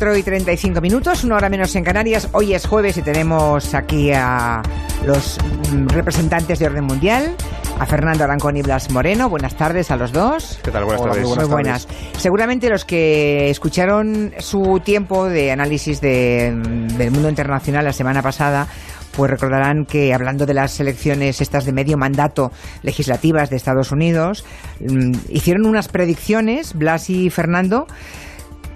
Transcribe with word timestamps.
las 0.00 0.08
4 0.08 0.16
y 0.16 0.22
35 0.22 0.80
minutos, 0.80 1.24
una 1.24 1.36
hora 1.36 1.50
menos 1.50 1.76
en 1.76 1.84
Canarias. 1.84 2.28
Hoy 2.32 2.54
es 2.54 2.66
jueves 2.66 2.96
y 2.96 3.02
tenemos 3.02 3.74
aquí 3.74 4.10
a 4.12 4.62
los 5.04 5.36
mm, 5.72 5.88
representantes 5.88 6.58
de 6.58 6.66
Orden 6.66 6.84
Mundial, 6.84 7.34
a 7.78 7.84
Fernando 7.84 8.24
Arancón 8.24 8.56
y 8.56 8.62
Blas 8.62 8.90
Moreno. 8.90 9.28
Buenas 9.28 9.56
tardes 9.56 9.90
a 9.90 9.96
los 9.96 10.10
dos. 10.12 10.58
¿Qué 10.62 10.70
tal? 10.70 10.84
Buenas 10.84 11.02
Hola, 11.02 11.12
tardes. 11.12 11.36
Muy 11.36 11.44
buenas. 11.44 11.88
Seguramente 12.16 12.70
los 12.70 12.86
que 12.86 13.50
escucharon 13.50 14.32
su 14.38 14.80
tiempo 14.82 15.26
de 15.28 15.52
análisis 15.52 16.00
de- 16.00 16.50
del 16.96 17.10
mundo 17.10 17.28
internacional 17.28 17.84
la 17.84 17.92
semana 17.92 18.22
pasada 18.22 18.66
pues 19.14 19.28
recordarán 19.30 19.84
que 19.86 20.14
hablando 20.14 20.46
de 20.46 20.54
las 20.54 20.78
elecciones 20.80 21.40
estas 21.42 21.64
de 21.66 21.72
medio 21.72 21.98
mandato 21.98 22.52
legislativas 22.82 23.50
de 23.50 23.56
Estados 23.56 23.90
Unidos, 23.90 24.44
mm, 24.80 25.12
hicieron 25.28 25.66
unas 25.66 25.88
predicciones, 25.88 26.74
Blas 26.74 27.10
y 27.10 27.28
Fernando, 27.28 27.86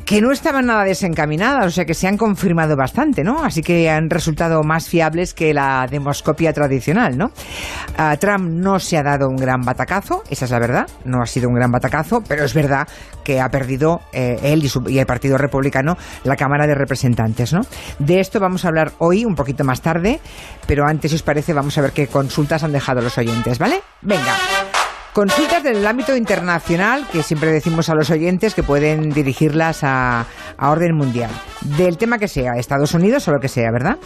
que 0.04 0.20
no 0.20 0.32
estaban 0.32 0.66
nada 0.66 0.84
desencaminadas, 0.84 1.66
o 1.66 1.70
sea 1.70 1.84
que 1.84 1.94
se 1.94 2.06
han 2.06 2.16
confirmado 2.16 2.76
bastante, 2.76 3.24
¿no? 3.24 3.42
Así 3.42 3.62
que 3.62 3.88
han 3.88 4.10
resultado 4.10 4.62
más 4.62 4.88
fiables 4.88 5.34
que 5.34 5.54
la 5.54 5.86
demoscopia 5.90 6.52
tradicional, 6.52 7.16
¿no? 7.16 7.30
A 7.96 8.16
Trump 8.16 8.50
no 8.50 8.78
se 8.78 8.98
ha 8.98 9.02
dado 9.02 9.28
un 9.28 9.36
gran 9.36 9.62
batacazo, 9.62 10.22
esa 10.28 10.44
es 10.44 10.50
la 10.50 10.58
verdad, 10.58 10.86
no 11.04 11.22
ha 11.22 11.26
sido 11.26 11.48
un 11.48 11.54
gran 11.54 11.70
batacazo, 11.70 12.22
pero 12.26 12.44
es 12.44 12.54
verdad 12.54 12.86
que 13.24 13.40
ha 13.40 13.48
perdido 13.48 14.00
eh, 14.12 14.38
él 14.42 14.64
y, 14.64 14.92
y 14.92 14.98
el 14.98 15.06
Partido 15.06 15.38
Republicano 15.38 15.96
la 16.24 16.36
Cámara 16.36 16.66
de 16.66 16.74
Representantes, 16.74 17.52
¿no? 17.52 17.60
De 17.98 18.20
esto 18.20 18.40
vamos 18.40 18.64
a 18.64 18.68
hablar 18.68 18.92
hoy, 18.98 19.24
un 19.24 19.34
poquito 19.34 19.64
más 19.64 19.80
tarde, 19.80 20.20
pero 20.66 20.86
antes, 20.86 21.10
si 21.10 21.16
os 21.16 21.22
parece, 21.22 21.52
vamos 21.52 21.76
a 21.78 21.80
ver 21.80 21.92
qué 21.92 22.06
consultas 22.08 22.62
han 22.62 22.72
dejado 22.72 23.00
los 23.00 23.16
oyentes, 23.16 23.58
¿vale? 23.58 23.80
Venga. 24.02 24.34
Consultas 25.14 25.62
del 25.62 25.86
ámbito 25.86 26.16
internacional 26.16 27.06
que 27.06 27.22
siempre 27.22 27.52
decimos 27.52 27.88
a 27.88 27.94
los 27.94 28.10
oyentes 28.10 28.52
que 28.52 28.64
pueden 28.64 29.10
dirigirlas 29.10 29.84
a, 29.84 30.26
a 30.58 30.70
orden 30.72 30.96
mundial. 30.96 31.30
Del 31.78 31.98
tema 31.98 32.18
que 32.18 32.26
sea, 32.26 32.54
Estados 32.58 32.94
Unidos 32.94 33.28
o 33.28 33.30
lo 33.30 33.38
que 33.38 33.46
sea, 33.46 33.70
¿verdad? 33.70 33.96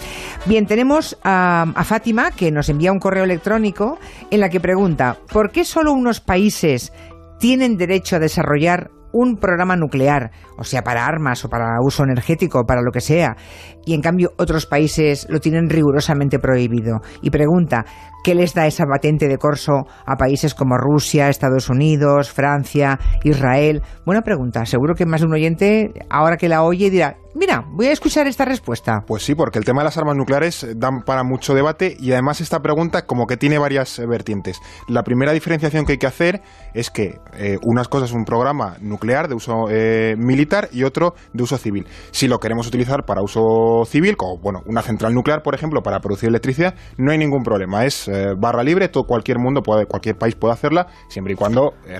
Bien, 0.45 0.67
tenemos 0.67 1.19
a, 1.25 1.63
a 1.75 1.85
Fátima 1.85 2.31
que 2.31 2.53
nos 2.53 2.69
envía 2.69 2.93
un 2.93 2.99
correo 2.99 3.25
electrónico 3.25 3.99
en 4.31 4.41
la 4.41 4.51
que 4.51 4.61
pregunta, 4.61 5.17
¿por 5.33 5.51
qué 5.51 5.65
solo 5.65 5.95
unos 5.95 6.21
países 6.21 6.93
tienen 7.39 7.79
derecho 7.79 8.17
a 8.17 8.19
desarrollar 8.19 8.91
un 9.13 9.37
programa 9.37 9.77
nuclear, 9.77 10.31
o 10.59 10.65
sea, 10.65 10.83
para 10.83 11.07
armas 11.07 11.45
o 11.45 11.49
para 11.49 11.81
uso 11.81 12.05
energético, 12.05 12.65
para 12.67 12.83
lo 12.83 12.91
que 12.93 13.01
sea, 13.01 13.37
y 13.85 13.95
en 13.95 14.03
cambio 14.03 14.33
otros 14.37 14.67
países 14.67 15.27
lo 15.31 15.41
tienen 15.41 15.71
rigurosamente 15.71 16.39
prohibido. 16.39 17.01
Y 17.23 17.31
pregunta, 17.31 17.87
¿qué 18.25 18.35
les 18.35 18.55
da 18.55 18.67
esa 18.67 18.85
patente 18.85 19.29
de 19.29 19.39
corso 19.39 19.87
a 20.07 20.17
países 20.17 20.55
como 20.55 20.77
Rusia, 20.77 21.29
Estados 21.29 21.69
Unidos, 21.69 22.31
Francia, 22.31 22.99
Israel? 23.25 23.83
Buena 24.05 24.23
pregunta, 24.23 24.65
seguro 24.67 24.95
que 24.95 25.07
más 25.07 25.21
de 25.21 25.27
un 25.27 25.35
oyente, 25.35 25.93
ahora 26.11 26.37
que 26.37 26.49
la 26.49 26.63
oye, 26.63 26.91
dirá, 26.91 27.17
mira, 27.39 27.65
voy 27.71 27.87
a 27.87 27.93
escuchar 27.93 28.27
esta 28.27 28.45
respuesta. 28.45 29.05
Pues 29.07 29.23
sí, 29.23 29.35
porque 29.35 29.59
el 29.59 29.65
tema 29.65 29.81
de 29.81 29.85
las 29.85 29.97
armas 29.97 30.17
nucleares 30.17 30.65
eh, 30.65 30.75
dan 30.77 31.03
para 31.03 31.23
mucho 31.23 31.55
debate 31.55 31.97
y 31.99 32.13
además 32.13 32.41
esta 32.41 32.61
pregunta 32.61 33.07
como 33.07 33.27
que 33.27 33.37
tiene 33.37 33.59
varias 33.59 33.99
eh, 33.99 34.07
vertientes. 34.07 34.61
La 34.89 35.03
primera 35.03 35.33
diferenciación 35.33 35.85
que 35.85 35.93
hay 35.93 35.99
que 35.99 36.07
hacer 36.07 36.43
es 36.75 36.91
que 36.91 37.21
eh, 37.35 37.59
unas 37.65 37.89
cosas 37.89 38.11
es 38.11 38.17
un 38.17 38.25
programa 38.25 38.77
nuclear 38.81 39.29
de 39.29 39.35
uso 39.35 39.67
militar 40.17 40.69
y 40.73 40.85
otro 40.85 41.15
de 41.33 41.43
uso 41.43 41.59
civil. 41.59 41.87
Si 42.11 42.27
lo 42.27 42.39
queremos 42.39 42.67
utilizar 42.67 43.05
para 43.05 43.23
uso 43.23 43.85
civil, 43.87 44.17
como 44.17 44.39
bueno, 44.41 44.61
una 44.67 44.83
central 44.83 45.15
nuclear, 45.15 45.43
por 45.43 45.55
ejemplo, 45.55 45.83
para 45.83 46.01
producir 46.01 46.29
electricidad, 46.29 46.75
no 46.97 47.13
hay 47.13 47.19
ningún 47.19 47.43
problema. 47.43 47.85
Es 47.85 48.09
barra 48.37 48.63
libre, 48.63 48.89
todo 48.89 49.07
cualquier 49.07 49.39
mundo 49.39 49.63
puede, 49.63 49.87
cualquier 49.87 50.17
país 50.17 50.35
puede 50.35 50.55
hacerla, 50.55 50.87
siempre 51.09 51.35
y 51.35 51.37
cuando 51.37 51.75
eh, 51.87 51.99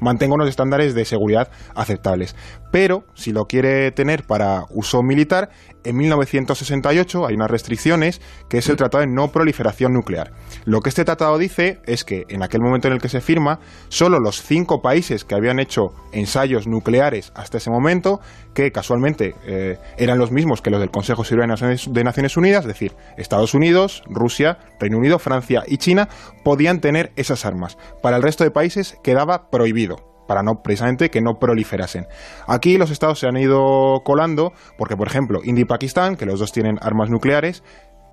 mantenga 0.00 0.34
unos 0.34 0.48
estándares 0.48 0.94
de 0.94 1.04
seguridad 1.04 1.50
aceptables. 1.74 2.36
Pero 2.70 3.04
si 3.14 3.32
lo 3.32 3.46
quiere 3.46 3.90
tener 3.92 4.24
para 4.24 4.66
uso 4.70 5.02
militar, 5.02 5.50
en 5.84 5.96
1968 5.96 7.26
hay 7.26 7.34
unas 7.34 7.50
restricciones 7.50 8.20
que 8.48 8.58
es 8.58 8.68
el 8.68 8.76
Tratado 8.76 9.02
de 9.02 9.10
No 9.12 9.28
Proliferación 9.28 9.92
Nuclear. 9.92 10.32
Lo 10.64 10.80
que 10.80 10.88
este 10.88 11.04
tratado 11.04 11.38
dice 11.38 11.80
es 11.86 12.04
que 12.04 12.24
en 12.28 12.42
aquel 12.42 12.60
momento 12.60 12.88
en 12.88 12.94
el 12.94 13.00
que 13.00 13.08
se 13.08 13.20
firma, 13.20 13.60
solo 13.88 14.18
los 14.18 14.42
cinco 14.42 14.80
países 14.82 15.24
que 15.24 15.34
habían 15.34 15.58
hecho 15.58 15.92
ensayos 16.12 16.66
nucleares 16.66 17.32
hasta 17.34 17.58
ese 17.58 17.70
momento, 17.70 18.20
que 18.54 18.70
casualmente 18.70 19.34
eh, 19.46 19.78
eran 19.96 20.18
los 20.18 20.30
mismos 20.30 20.62
que 20.62 20.70
los 20.70 20.80
del 20.80 20.90
Consejo 20.90 21.22
de 21.22 21.28
Seguridad 21.28 21.46
de 21.46 21.52
Naciones, 21.52 21.88
de 21.90 22.04
Naciones 22.04 22.36
Unidas, 22.36 22.62
es 22.62 22.68
decir, 22.68 22.92
Estados 23.16 23.54
Unidos, 23.54 24.02
Rusia, 24.06 24.58
Reino 24.78 24.98
Unido, 24.98 25.18
Francia 25.18 25.62
y 25.66 25.78
China, 25.78 26.08
podían 26.44 26.80
tener 26.80 27.12
esas 27.16 27.44
armas. 27.44 27.78
Para 28.02 28.16
el 28.16 28.22
resto 28.22 28.44
de 28.44 28.50
países 28.50 28.96
quedaba 29.02 29.50
prohibido 29.50 30.11
para 30.32 30.42
no 30.42 30.62
precisamente 30.62 31.10
que 31.10 31.20
no 31.20 31.34
proliferasen. 31.38 32.06
Aquí 32.46 32.78
los 32.78 32.90
estados 32.90 33.18
se 33.18 33.26
han 33.26 33.36
ido 33.36 34.00
colando 34.02 34.52
porque, 34.78 34.96
por 34.96 35.06
ejemplo, 35.06 35.40
India 35.44 35.60
y 35.60 35.64
Pakistán, 35.66 36.16
que 36.16 36.24
los 36.24 36.40
dos 36.40 36.52
tienen 36.52 36.78
armas 36.80 37.10
nucleares, 37.10 37.62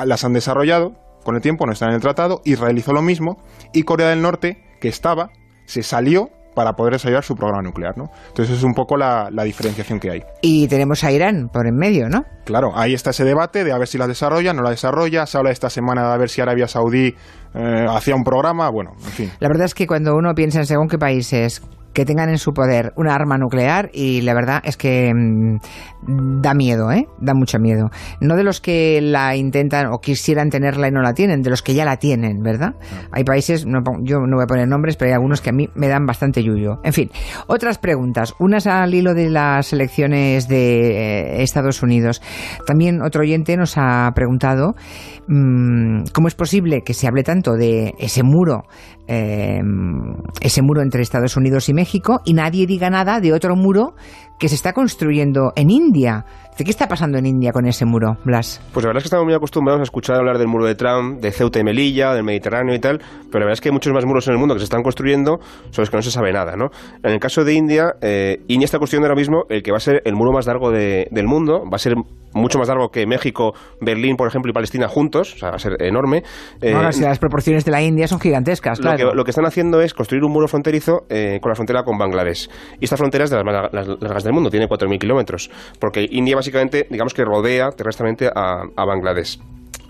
las 0.05 0.25
han 0.25 0.33
desarrollado 0.33 0.95
con 1.23 1.35
el 1.35 1.41
tiempo, 1.41 1.65
no 1.65 1.71
están 1.71 1.91
en 1.91 1.95
el 1.95 2.01
tratado, 2.01 2.41
Israel 2.43 2.77
hizo 2.77 2.91
lo 2.91 3.01
mismo 3.01 3.37
y 3.71 3.83
Corea 3.83 4.09
del 4.09 4.21
Norte, 4.21 4.61
que 4.81 4.89
estaba, 4.89 5.29
se 5.65 5.81
salió 5.81 6.27
para 6.55 6.73
poder 6.73 6.91
desarrollar 6.91 7.23
su 7.23 7.35
programa 7.35 7.61
nuclear, 7.61 7.97
¿no? 7.97 8.09
Entonces 8.27 8.57
es 8.57 8.63
un 8.63 8.73
poco 8.73 8.97
la, 8.97 9.29
la 9.31 9.45
diferenciación 9.45 9.97
que 9.97 10.11
hay. 10.11 10.23
Y 10.41 10.67
tenemos 10.67 11.05
a 11.05 11.11
Irán 11.13 11.47
por 11.47 11.67
en 11.67 11.75
medio, 11.77 12.09
¿no? 12.09 12.23
Claro, 12.43 12.71
ahí 12.75 12.93
está 12.93 13.11
ese 13.11 13.23
debate 13.23 13.63
de 13.63 13.71
a 13.71 13.77
ver 13.77 13.87
si 13.87 13.97
la 13.97 14.07
desarrolla, 14.07 14.51
no 14.51 14.61
la 14.61 14.71
desarrolla, 14.71 15.25
se 15.25 15.37
habla 15.37 15.51
esta 15.51 15.69
semana 15.69 16.05
de 16.09 16.13
a 16.13 16.17
ver 16.17 16.27
si 16.27 16.41
Arabia 16.41 16.67
Saudí 16.67 17.15
eh, 17.53 17.85
hacía 17.89 18.13
un 18.13 18.25
programa, 18.25 18.69
bueno, 18.69 18.91
en 18.97 19.11
fin. 19.11 19.31
La 19.39 19.47
verdad 19.47 19.65
es 19.65 19.73
que 19.73 19.87
cuando 19.87 20.15
uno 20.15 20.33
piensa 20.33 20.59
en 20.59 20.65
según 20.65 20.89
qué 20.89 20.97
países 20.97 21.61
que 21.93 22.05
tengan 22.05 22.29
en 22.29 22.37
su 22.37 22.53
poder 22.53 22.93
una 22.95 23.15
arma 23.15 23.37
nuclear 23.37 23.89
y 23.93 24.21
la 24.21 24.33
verdad 24.33 24.61
es 24.63 24.77
que 24.77 25.13
mm, 25.13 26.41
da 26.41 26.53
miedo, 26.53 26.91
¿eh? 26.91 27.07
Da 27.19 27.33
mucho 27.33 27.59
miedo. 27.59 27.89
No 28.21 28.35
de 28.35 28.43
los 28.43 28.61
que 28.61 29.01
la 29.01 29.35
intentan 29.35 29.87
o 29.87 29.99
quisieran 29.99 30.49
tenerla 30.49 30.87
y 30.87 30.91
no 30.91 31.01
la 31.01 31.13
tienen, 31.13 31.41
de 31.41 31.49
los 31.49 31.61
que 31.61 31.73
ya 31.73 31.85
la 31.85 31.97
tienen, 31.97 32.41
¿verdad? 32.41 32.75
Hay 33.11 33.23
países, 33.23 33.65
no 33.65 33.79
yo 34.01 34.19
no 34.19 34.37
voy 34.37 34.43
a 34.43 34.47
poner 34.47 34.67
nombres, 34.67 34.95
pero 34.95 35.09
hay 35.09 35.13
algunos 35.13 35.41
que 35.41 35.49
a 35.49 35.53
mí 35.53 35.69
me 35.75 35.87
dan 35.87 36.05
bastante 36.05 36.43
yuyo. 36.43 36.79
En 36.83 36.93
fin, 36.93 37.09
otras 37.47 37.77
preguntas. 37.77 38.33
Unas 38.39 38.67
al 38.67 38.93
hilo 38.93 39.13
de 39.13 39.29
las 39.29 39.73
elecciones 39.73 40.47
de 40.47 41.39
eh, 41.39 41.43
Estados 41.43 41.81
Unidos. 41.83 42.21
También 42.65 43.01
otro 43.01 43.21
oyente 43.21 43.57
nos 43.57 43.73
ha 43.77 44.11
preguntado 44.15 44.75
mm, 45.27 46.03
cómo 46.13 46.27
es 46.27 46.35
posible 46.35 46.81
que 46.81 46.93
se 46.93 47.07
hable 47.07 47.23
tanto 47.23 47.55
de 47.55 47.93
ese 47.99 48.23
muro, 48.23 48.63
eh, 49.07 49.59
ese 50.41 50.61
muro 50.61 50.81
entre 50.81 51.01
Estados 51.01 51.35
Unidos 51.35 51.69
y 51.69 51.73
México 51.79 52.21
y 52.25 52.33
nadie 52.33 52.67
diga 52.67 52.89
nada 52.89 53.21
de 53.21 53.31
otro 53.31 53.55
muro 53.55 53.95
que 54.39 54.49
se 54.49 54.55
está 54.55 54.73
construyendo 54.73 55.51
en 55.55 55.69
India. 55.69 56.25
¿De 56.57 56.65
qué 56.65 56.71
está 56.71 56.89
pasando 56.89 57.17
en 57.17 57.25
India 57.25 57.53
con 57.53 57.65
ese 57.67 57.85
muro, 57.85 58.17
Blas? 58.25 58.59
Pues 58.73 58.83
la 58.83 58.89
verdad 58.89 58.97
es 58.97 59.03
que 59.03 59.07
estamos 59.07 59.23
muy 59.23 59.33
acostumbrados 59.33 59.79
a 59.79 59.83
escuchar 59.83 60.17
hablar 60.17 60.37
del 60.37 60.47
muro 60.49 60.65
de 60.65 60.75
Trump, 60.75 61.21
de 61.21 61.31
Ceuta 61.31 61.57
y 61.59 61.63
Melilla, 61.63 62.13
del 62.13 62.25
Mediterráneo 62.25 62.75
y 62.75 62.79
tal, 62.79 62.97
pero 62.97 63.39
la 63.39 63.45
verdad 63.45 63.53
es 63.53 63.61
que 63.61 63.69
hay 63.69 63.73
muchos 63.73 63.93
más 63.93 64.03
muros 64.05 64.27
en 64.27 64.33
el 64.33 64.39
mundo 64.39 64.55
que 64.55 64.59
se 64.59 64.65
están 64.65 64.83
construyendo 64.83 65.39
sobre 65.69 65.83
los 65.83 65.89
que 65.89 65.95
no 65.95 66.01
se 66.01 66.11
sabe 66.11 66.33
nada, 66.33 66.57
¿no? 66.57 66.69
En 67.01 67.11
el 67.13 67.19
caso 67.21 67.45
de 67.45 67.53
India, 67.53 67.93
eh, 68.01 68.41
India 68.49 68.65
está 68.65 68.77
construyendo 68.77 69.07
ahora 69.07 69.17
mismo 69.17 69.43
el 69.47 69.63
que 69.63 69.71
va 69.71 69.77
a 69.77 69.79
ser 69.79 70.01
el 70.03 70.15
muro 70.15 70.33
más 70.33 70.47
largo 70.47 70.69
de- 70.69 71.07
del 71.11 71.27
mundo, 71.27 71.63
va 71.63 71.77
a 71.77 71.79
ser 71.79 71.95
mucho 72.33 72.59
más 72.59 72.67
largo 72.67 72.89
que 72.89 73.07
México, 73.07 73.53
Berlín, 73.81 74.15
por 74.17 74.27
ejemplo, 74.27 74.51
y 74.51 74.53
Palestina 74.53 74.87
juntos, 74.89 75.35
o 75.35 75.37
sea, 75.37 75.49
va 75.51 75.55
a 75.55 75.59
ser 75.59 75.81
enorme. 75.81 76.23
Eh, 76.61 76.73
Ahora, 76.73 76.91
si 76.91 77.01
las 77.01 77.17
proporciones 77.19 77.63
de 77.65 77.71
la 77.71 77.81
India 77.81 78.07
son 78.07 78.19
gigantescas, 78.19 78.79
lo, 78.79 78.83
claro. 78.83 79.11
que, 79.11 79.15
lo 79.15 79.23
que 79.23 79.31
están 79.31 79.45
haciendo 79.45 79.81
es 79.81 79.93
construir 79.93 80.23
un 80.25 80.33
muro 80.33 80.47
fronterizo 80.49 81.05
eh, 81.09 81.39
con 81.41 81.49
la 81.49 81.55
frontera 81.55 81.83
con 81.83 81.97
Bangladesh. 81.97 82.49
Y 82.81 82.83
esta 82.83 82.97
frontera 82.97 83.23
es 83.23 83.29
de 83.31 83.37
las 83.37 83.45
más 83.45 83.73
largas 84.01 84.23
del 84.29 84.35
mundo, 84.35 84.49
tiene 84.49 84.69
4.000 84.69 84.99
kilómetros. 84.99 85.49
Porque 85.79 86.07
India 86.09 86.35
básicamente, 86.35 86.87
digamos 86.89 87.13
que 87.13 87.25
rodea 87.25 87.71
terrestres 87.71 87.99
a, 88.33 88.63
a 88.75 88.85
Bangladesh. 88.85 89.39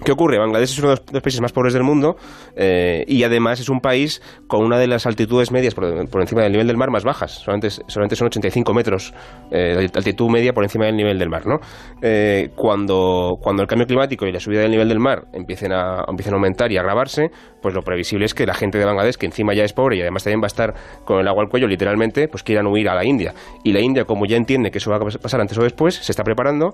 ¿Qué 0.04 0.13
ocurre? 0.13 0.40
Bangladesh 0.40 0.72
es 0.72 0.80
uno 0.80 0.90
de 0.90 1.01
los, 1.12 1.22
países 1.22 1.42
más 1.42 1.51
pobres 1.51 1.74
del 1.74 1.84
mundo 1.84 2.16
eh, 2.56 3.04
y 3.07 3.24
además 3.24 3.60
es 3.60 3.69
un 3.69 3.81
país 3.81 4.22
con 4.48 4.63
una 4.63 4.78
de 4.78 4.88
las 4.88 5.06
altitudes 5.06 5.51
medias 5.51 5.75
por, 5.75 6.10
por 6.10 6.22
encima 6.22 6.42
del 6.42 6.54
nivel 6.54 6.68
del 6.68 6.78
mar 6.78 6.90
más 6.90 7.04
bajas. 7.04 7.31
Solamente, 7.44 7.69
solamente 7.69 8.16
son 8.16 8.28
85 8.28 8.74
metros 8.74 9.13
eh, 9.51 9.75
de 9.75 9.92
altitud 9.94 10.30
media 10.30 10.54
por 10.54 10.63
encima 10.63 10.86
del 10.86 10.96
nivel 10.96 11.19
del 11.19 11.30
mar. 11.30 11.46
¿no? 11.46 11.60
Eh, 12.01 12.50
cuando, 12.56 13.38
cuando 13.42 13.62
el 13.62 13.68
cambio 13.68 13.88
climático 13.88 14.25
y 14.25 14.31
la 14.31 14.40
subida 14.40 14.62
del 14.62 14.72
nivel 14.72 14.88
del 14.88 15.00
mar 15.00 15.28
empiecen 15.34 15.74
a, 15.74 16.06
empiecen 16.07 16.34
a 16.34 16.38
aumentar 16.38 16.72
y 16.72 16.78
a 16.78 16.81
agravarse, 16.81 17.30
pues 17.62 17.75
lo 17.75 17.81
previsible 17.81 18.25
es 18.25 18.34
que 18.34 18.46
la 18.46 18.54
gente 18.54 18.78
de 18.78 18.86
Bangladesh, 18.86 19.18
que 19.18 19.25
encima 19.25 19.54
ya 19.54 19.63
es 19.63 19.74
pobre 19.74 19.98
y 19.98 20.01
además 20.01 20.24
también 20.24 20.42
va 20.42 20.46
a 20.46 20.48
estar 20.48 20.74
con 21.04 21.19
el 21.19 21.28
agua 21.28 21.44
al 21.44 21.50
cuello 21.50 21.68
literalmente, 21.68 22.30
pues 22.30 22.44
quieran 22.44 22.68
huir 22.68 22.88
a 22.88 22.96
la 22.96 23.04
India. 23.04 23.34
Y 23.63 23.74
la 23.74 23.81
India, 23.81 24.06
como 24.06 24.25
ya 24.25 24.38
entiende 24.38 24.72
que 24.72 24.78
eso 24.78 24.92
va 24.92 24.98
a 24.98 25.00
pasar 25.00 25.42
antes 25.42 25.57
o 25.57 25.63
después, 25.63 25.96
se 25.96 26.12
está 26.12 26.24
preparando 26.24 26.74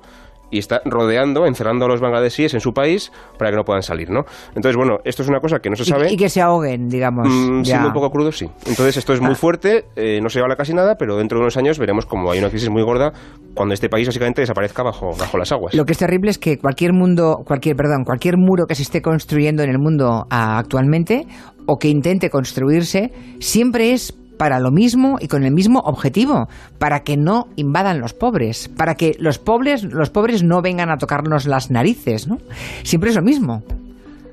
y 0.51 0.59
está 0.59 0.81
rodeando, 0.86 1.45
encerrando 1.45 1.86
a 1.86 1.88
los 1.88 2.01
bangladesíes 2.01 2.53
en 2.53 2.59
su 2.59 2.74
país 2.74 3.12
para 3.38 3.51
que 3.51 3.57
no 3.57 3.63
puedan 3.63 3.81
salir, 3.83 4.09
¿no? 4.09 4.21
Entonces, 4.56 4.75
bueno, 4.75 4.97
esto 5.03 5.24
es 5.24 5.30
una 5.30 5.39
cosa 5.39 5.59
que 5.59 5.69
no 5.69 5.75
se 5.75 5.86
sabe. 5.86 6.12
Y, 6.12 6.18
que 6.18 6.30
se 6.30 6.42
ahoguen, 6.42 6.88
digamos. 6.88 7.27
Mm, 7.30 7.62
ya. 7.63 7.65
siendo 7.65 7.88
un 7.88 7.94
poco 7.94 8.09
crudo, 8.12 8.31
sí. 8.31 8.45
Entonces, 8.65 8.97
esto 8.97 9.13
es 9.13 9.21
muy 9.21 9.31
Ah. 9.31 9.36
fuerte, 9.36 9.86
eh, 9.95 10.19
no 10.21 10.30
se 10.30 10.39
habla 10.39 10.56
casi 10.56 10.74
nada, 10.74 10.95
pero 10.95 11.18
dentro 11.18 11.38
de 11.38 11.44
unos 11.44 11.57
años 11.57 11.80
veremos 11.80 12.06
como 12.06 12.31
hay 12.31 12.39
una 12.39 12.50
crisis 12.50 12.69
muy 12.69 12.83
gorda 12.83 13.12
cuando 13.53 13.74
este 13.74 13.89
país 13.89 14.07
básicamente 14.07 14.42
desaparezca 14.42 14.83
bajo, 14.83 15.12
bajo 15.18 15.38
las 15.38 15.51
aguas. 15.51 15.74
Lo 15.74 15.86
que 15.86 15.94
es 15.94 15.97
terrible 15.97 16.30
es 16.31 16.38
que 16.38 16.57
cualquier 16.57 16.94
mundo, 16.94 17.38
cualquier, 17.45 17.75
perdón, 17.75 18.03
cualquier 18.03 18.38
muro 18.38 18.65
que 18.68 18.75
se 18.75 18.83
esté 18.83 19.01
construyendo 19.01 19.63
en 19.63 19.69
el 19.69 19.80
mundo 19.80 20.25
ah, 20.30 20.57
actualmente 20.57 21.25
o 21.65 21.77
que 21.77 21.88
intente 21.88 22.30
construirse, 22.30 23.12
siempre 23.39 23.94
es 23.94 24.13
para 24.38 24.60
lo 24.60 24.72
mismo 24.72 25.18
y 25.20 25.28
con 25.28 25.44
el 25.44 25.52
mismo 25.52 25.80
objetivo, 25.80 26.48
para 26.78 27.04
que 27.04 27.18
no 27.18 27.48
invadan 27.56 28.00
los 28.00 28.14
pobres, 28.14 28.70
para 28.70 28.96
que 28.96 29.16
los 29.20 29.40
pobres, 29.40 29.84
los 29.84 30.10
pobres 30.10 30.44
no 30.44 30.62
vengan 30.62 30.90
a 30.90 30.98
tocarnos 30.98 31.46
las 31.46 31.72
narices, 31.72 32.28
¿no? 32.28 32.40
Siempre 32.84 33.10
es 33.10 33.16
lo 33.16 33.22
mismo. 33.22 33.64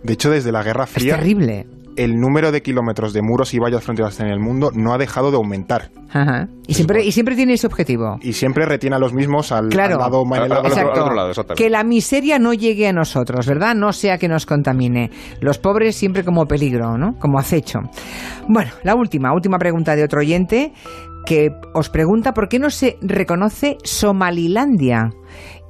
De 0.02 0.14
hecho, 0.14 0.30
desde 0.30 0.52
la 0.52 0.62
Guerra 0.62 0.86
Fría. 0.86 1.14
Es 1.14 1.20
terrible 1.20 1.66
el 1.96 2.16
número 2.16 2.52
de 2.52 2.62
kilómetros 2.62 3.12
de 3.12 3.22
muros 3.22 3.54
y 3.54 3.58
vallas 3.58 3.82
fronterizas 3.82 4.20
en 4.20 4.28
el 4.28 4.40
mundo 4.40 4.70
no 4.74 4.92
ha 4.92 4.98
dejado 4.98 5.30
de 5.30 5.36
aumentar. 5.36 5.90
Ajá. 6.10 6.48
Y 6.66 6.74
siempre, 6.74 7.04
y 7.04 7.12
siempre 7.12 7.36
tiene 7.36 7.54
ese 7.54 7.66
objetivo. 7.66 8.18
Y 8.20 8.34
siempre 8.34 8.66
retiene 8.66 8.96
a 8.96 8.98
los 8.98 9.14
mismos 9.14 9.50
al, 9.52 9.70
lado, 9.70 10.24
exacto. 11.28 11.54
Que 11.54 11.70
la 11.70 11.84
miseria 11.84 12.38
no 12.38 12.52
llegue 12.52 12.88
a 12.88 12.92
nosotros, 12.92 13.46
¿verdad? 13.46 13.74
No 13.74 13.92
sea 13.92 14.18
que 14.18 14.28
nos 14.28 14.46
contamine. 14.46 15.10
Los 15.40 15.58
pobres 15.58 15.96
siempre 15.96 16.24
como 16.24 16.46
peligro, 16.46 16.98
¿no? 16.98 17.18
Como 17.18 17.38
acecho. 17.38 17.80
Bueno, 18.48 18.72
la 18.82 18.94
última, 18.94 19.32
última 19.32 19.58
pregunta 19.58 19.96
de 19.96 20.04
otro 20.04 20.20
oyente 20.20 20.72
que 21.24 21.50
os 21.74 21.88
pregunta 21.88 22.32
por 22.32 22.48
qué 22.48 22.58
no 22.58 22.70
se 22.70 22.98
reconoce 23.00 23.78
Somalilandia 23.84 25.10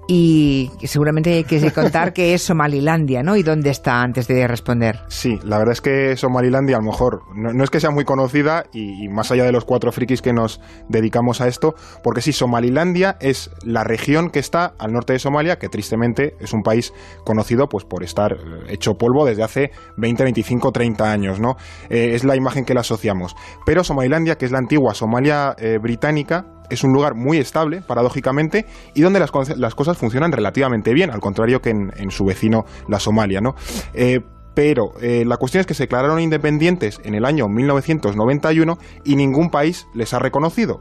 y 0.09 0.71
seguramente 0.85 1.33
hay 1.33 1.45
que 1.45 1.71
contar 1.71 2.13
que 2.13 2.35
es 2.35 2.43
Somalilandia, 2.43 3.23
¿no? 3.23 3.37
¿Y 3.37 3.43
dónde 3.43 3.71
está 3.71 4.03
antes 4.03 4.27
de 4.27 4.47
responder? 4.49 5.01
Sí, 5.09 5.39
la 5.45 5.59
verdad 5.59 5.73
es 5.73 5.81
que 5.81 6.17
Somalilandia 6.17 6.77
a 6.77 6.81
lo 6.81 6.87
mejor 6.87 7.23
no, 7.35 7.63
es 7.63 7.71
que 7.71 7.81
sea 7.81 7.91
muy 7.91 8.05
conocida 8.05 8.65
y, 8.73 9.09
más 9.09 9.31
allá 9.31 9.45
de 9.45 9.53
los 9.53 9.65
cuatro 9.65 9.93
frikis 9.93 10.21
que 10.21 10.33
nos 10.33 10.61
dedicamos 10.89 11.41
a 11.41 11.49
esto, 11.49 11.75
porque 12.03 12.21
sí, 12.21 12.33
Somalilandia 12.33 13.17
es 13.21 13.51
la 13.65 13.85
región 13.85 14.31
que 14.31 14.41
está 14.41 14.75
al 14.79 14.93
norte 14.93 15.13
de 15.13 15.19
Somalia, 15.19 15.59
que 15.59 15.69
tristemente 15.69 16.35
es 16.41 16.53
un 16.53 16.63
país 16.63 16.93
conocido 17.25 17.69
pues 17.69 17.85
por 17.85 18.03
estar 18.03 18.37
hecho 18.69 18.95
polvo 18.95 19.25
desde 19.25 19.45
hace 19.45 19.71
20, 19.97 20.25
25, 20.25 20.73
30 20.73 21.13
años, 21.13 21.41
¿no? 21.41 21.57
Eh, 21.91 22.15
es 22.15 22.25
la 22.25 22.37
imagen 22.37 22.65
que 22.65 22.75
le 22.75 22.81
asociamos. 22.81 23.35
Pero 23.65 23.85
Somalilandia, 23.85 24.37
que 24.37 24.47
es 24.47 24.53
la 24.53 24.59
antigua 24.59 24.95
Somalia 24.95 25.55
eh, 25.59 25.79
británica, 25.81 26.47
es 26.73 26.85
un 26.85 26.93
lugar 26.93 27.15
muy 27.15 27.39
estable, 27.39 27.83
paradójicamente, 27.83 28.67
y 28.95 29.03
donde 29.03 29.21
las, 29.21 29.31
cosas 29.31 29.99
funcionan 29.99 30.33
relativamente 30.33 30.93
bien, 30.95 31.11
al 31.11 31.21
contrario 31.21 31.61
que 31.61 31.71
en, 31.71 32.11
su 32.11 32.25
vecino, 32.25 32.65
la 32.89 32.99
Somalia, 32.99 33.41
¿no? 33.41 33.55
Eh, 33.95 34.21
pero 34.55 34.93
eh, 35.01 35.25
la 35.27 35.37
cuestión 35.39 35.61
es 35.61 35.67
que 35.67 35.75
se 35.75 35.85
declararon 35.85 36.21
independientes 36.21 37.01
en 37.05 37.15
el 37.15 37.25
año 37.25 37.47
1991 37.49 38.77
y 39.05 39.17
ningún 39.17 39.51
país 39.51 39.87
les 39.95 40.13
ha 40.13 40.19
reconocido. 40.19 40.81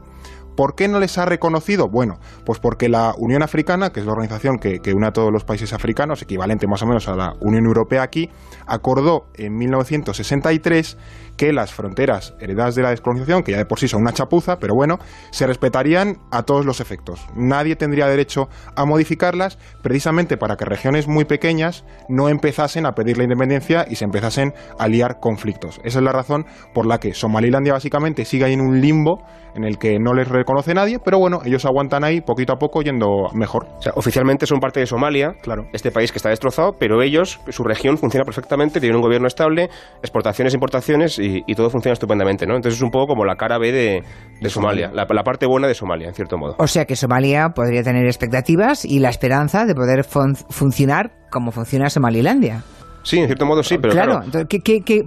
¿Por 0.56 0.74
qué 0.74 0.86
no 0.86 1.00
les 1.00 1.16
ha 1.16 1.24
reconocido? 1.24 1.88
Bueno, 1.88 2.18
pues 2.44 2.58
porque 2.58 2.90
la 2.90 3.14
Unión 3.16 3.42
Africana, 3.42 3.90
que 3.90 4.00
es 4.00 4.06
la 4.06 4.12
organización 4.12 4.58
que, 4.58 4.80
que, 4.80 4.92
une 4.92 5.06
a 5.06 5.12
todos 5.12 5.32
los 5.32 5.44
países 5.44 5.72
africanos, 5.72 6.20
equivalente 6.20 6.66
más 6.66 6.82
o 6.82 6.86
menos 6.86 7.08
a 7.08 7.16
la 7.16 7.32
Unión 7.40 7.64
Europea 7.64 8.02
aquí, 8.02 8.28
acordó 8.66 9.24
en 9.34 9.56
1963 9.56 10.98
que 11.42 11.52
las 11.52 11.74
fronteras 11.74 12.36
heredadas 12.38 12.76
de 12.76 12.82
la 12.82 12.90
descolonización, 12.90 13.42
que 13.42 13.50
ya 13.50 13.58
de 13.58 13.66
por 13.66 13.80
sí 13.80 13.88
son 13.88 14.02
una 14.02 14.12
chapuza, 14.12 14.60
pero 14.60 14.76
bueno, 14.76 15.00
se 15.32 15.44
respetarían 15.44 16.18
a 16.30 16.44
todos 16.44 16.64
los 16.64 16.78
efectos. 16.78 17.26
Nadie 17.34 17.74
tendría 17.74 18.06
derecho 18.06 18.48
a 18.76 18.84
modificarlas 18.84 19.58
precisamente 19.82 20.36
para 20.36 20.54
que 20.54 20.64
regiones 20.64 21.08
muy 21.08 21.24
pequeñas 21.24 21.84
no 22.08 22.28
empezasen 22.28 22.86
a 22.86 22.92
pedir 22.92 23.18
la 23.18 23.24
independencia 23.24 23.86
y 23.90 23.96
se 23.96 24.04
empezasen 24.04 24.54
a 24.78 24.86
liar 24.86 25.18
conflictos. 25.18 25.80
Esa 25.82 25.98
es 25.98 26.04
la 26.04 26.12
razón 26.12 26.46
por 26.72 26.86
la 26.86 27.00
que 27.00 27.12
Somalilandia 27.12 27.72
básicamente 27.72 28.24
sigue 28.24 28.44
ahí 28.44 28.52
en 28.52 28.60
un 28.60 28.80
limbo 28.80 29.24
en 29.54 29.64
el 29.64 29.78
que 29.78 29.98
no 29.98 30.14
les 30.14 30.28
reconoce 30.28 30.74
nadie, 30.74 30.98
pero 30.98 31.18
bueno, 31.18 31.40
ellos 31.44 31.64
aguantan 31.64 32.04
ahí 32.04 32.20
poquito 32.20 32.52
a 32.52 32.56
poco 32.56 32.82
yendo 32.82 33.28
mejor. 33.34 33.66
O 33.78 33.82
sea, 33.82 33.92
oficialmente 33.96 34.46
son 34.46 34.60
parte 34.60 34.80
de 34.80 34.86
Somalia, 34.86 35.34
claro. 35.42 35.66
este 35.72 35.90
país 35.90 36.10
que 36.12 36.18
está 36.18 36.30
destrozado, 36.30 36.76
pero 36.78 37.02
ellos, 37.02 37.40
su 37.48 37.62
región 37.64 37.98
funciona 37.98 38.24
perfectamente, 38.24 38.80
tienen 38.80 38.96
un 38.96 39.02
gobierno 39.02 39.26
estable, 39.26 39.68
exportaciones, 40.00 40.54
importaciones 40.54 41.18
y, 41.18 41.31
todo 41.54 41.70
funciona 41.70 41.92
estupendamente, 41.92 42.46
¿no? 42.46 42.56
Entonces 42.56 42.78
es 42.78 42.82
un 42.82 42.90
poco 42.90 43.08
como 43.08 43.24
la 43.24 43.36
cara 43.36 43.58
B 43.58 43.72
de, 43.72 44.50
Somalia, 44.50 44.90
la, 44.92 45.06
parte 45.06 45.46
buena 45.46 45.66
de 45.68 45.74
Somalia, 45.74 46.08
en 46.08 46.14
cierto 46.14 46.38
modo. 46.38 46.56
O 46.58 46.66
sea 46.66 46.84
que 46.84 46.96
Somalia 46.96 47.50
podría 47.50 47.82
tener 47.82 48.06
expectativas 48.06 48.84
y 48.84 48.98
la 48.98 49.08
esperanza 49.08 49.64
de 49.66 49.74
poder 49.74 50.04
funcionar 50.04 51.12
como 51.30 51.52
funciona 51.52 51.90
Somalilandia. 51.90 52.62
Sí, 53.02 53.18
en 53.18 53.26
cierto 53.26 53.46
modo 53.46 53.62
sí, 53.62 53.78
pero 53.78 53.92
claro. 53.92 54.22
claro. 54.30 54.46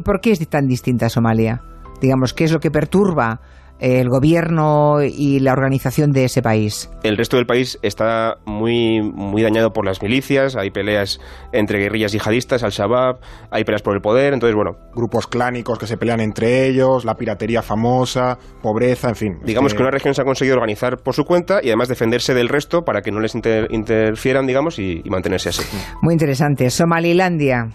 por 0.04 0.22
qué 0.22 0.32
es 0.32 0.48
tan 0.50 0.68
distinta 0.68 1.10
Somalia? 1.10 1.62
Digamos, 2.02 2.34
¿qué 2.34 2.44
es 2.44 2.52
lo 2.52 2.60
que 2.60 2.72
perturba 2.72 3.40
el 3.80 4.10
gobierno 4.10 5.02
y 5.04 5.40
la 5.40 5.54
organización 5.54 6.12
de 6.12 6.26
ese 6.26 6.42
país? 6.42 6.90
El 7.04 7.18
resto 7.18 7.38
del 7.38 7.46
país 7.46 7.78
está 7.82 8.38
muy, 8.46 9.02
muy 9.02 9.42
dañado 9.42 9.72
por 9.72 9.86
las 9.86 10.02
milicias, 10.02 10.56
hay 10.56 10.72
peleas 10.72 11.20
entre 11.52 11.80
guerrillas 11.80 12.12
yihadistas, 12.12 12.64
al-Shabaab, 12.64 13.18
hay 13.52 13.64
peleas 13.64 13.82
por 13.82 13.96
el 13.96 14.02
poder, 14.02 14.34
entonces 14.34 14.56
bueno. 14.56 14.78
Grupos 14.96 15.28
clánicos 15.28 15.78
que 15.78 15.88
se 15.88 15.98
pelean 15.98 16.22
entre 16.22 16.68
ellos, 16.68 17.06
la 17.06 17.16
piratería 17.16 17.62
famosa, 17.62 18.38
pobreza, 18.62 19.10
en 19.10 19.16
fin. 19.16 19.40
Digamos 19.44 19.74
que... 19.74 19.82
una 19.82 19.92
región 19.92 20.14
se 20.14 20.22
ha 20.22 20.26
conseguido 20.26 20.56
organizar 20.56 20.98
por 20.98 21.14
su 21.14 21.26
cuenta 21.26 21.60
y 21.62 21.68
además 21.68 21.90
defenderse 21.90 22.34
del 22.34 22.50
resto 22.50 22.84
para 22.84 23.02
que 23.02 23.12
no 23.12 23.20
les 23.20 23.36
interfieran, 23.36 24.48
digamos, 24.48 24.80
y, 24.80 25.04
mantenerse 25.10 25.50
así. 25.50 25.64
Muy 26.02 26.14
interesante. 26.14 26.70
Somalilandia, 26.70 27.68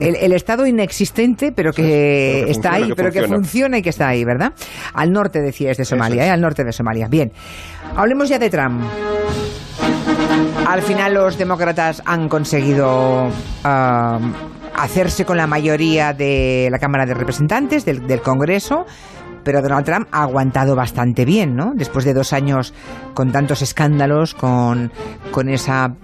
el, 0.00 0.32
estado 0.32 0.66
inexistente, 0.66 1.52
pero 1.52 1.72
que, 1.72 2.42
está 2.48 2.74
ahí, 2.74 2.92
pero 2.96 3.10
que 3.10 3.22
funciona 3.24 3.78
y 3.78 3.82
que 3.82 3.90
está 3.90 4.08
ahí, 4.08 4.24
¿verdad? 4.24 4.52
Al 4.94 5.07
norte, 5.12 5.40
decías, 5.40 5.76
de 5.76 5.84
Somalia, 5.84 6.26
¿eh? 6.26 6.30
al 6.30 6.40
norte 6.40 6.64
de 6.64 6.72
Somalia. 6.72 7.08
Bien, 7.08 7.32
hablemos 7.96 8.28
ya 8.28 8.38
de 8.38 8.50
Trump. 8.50 8.82
Al 10.66 10.82
final 10.82 11.14
los 11.14 11.38
demócratas 11.38 12.02
han 12.04 12.28
conseguido 12.28 13.28
hacerse 14.74 15.24
con 15.24 15.36
la 15.36 15.46
mayoría 15.46 16.12
de 16.12 16.68
la 16.70 16.78
Cámara 16.78 17.06
de 17.06 17.14
Representantes, 17.14 17.84
del, 17.84 18.06
del, 18.06 18.20
Congreso, 18.20 18.84
pero 19.44 19.62
Donald 19.62 19.84
Trump 19.84 20.08
ha 20.12 20.22
aguantado 20.22 20.76
bastante 20.76 21.24
bien, 21.24 21.56
¿no? 21.56 21.72
Después 21.74 22.04
de 22.04 22.12
dos 22.12 22.32
años 22.32 22.74
con 23.14 23.32
tantos 23.32 23.62
escándalos, 23.62 24.34
con, 24.34 24.92
con 25.30 25.48
esa 25.48 25.94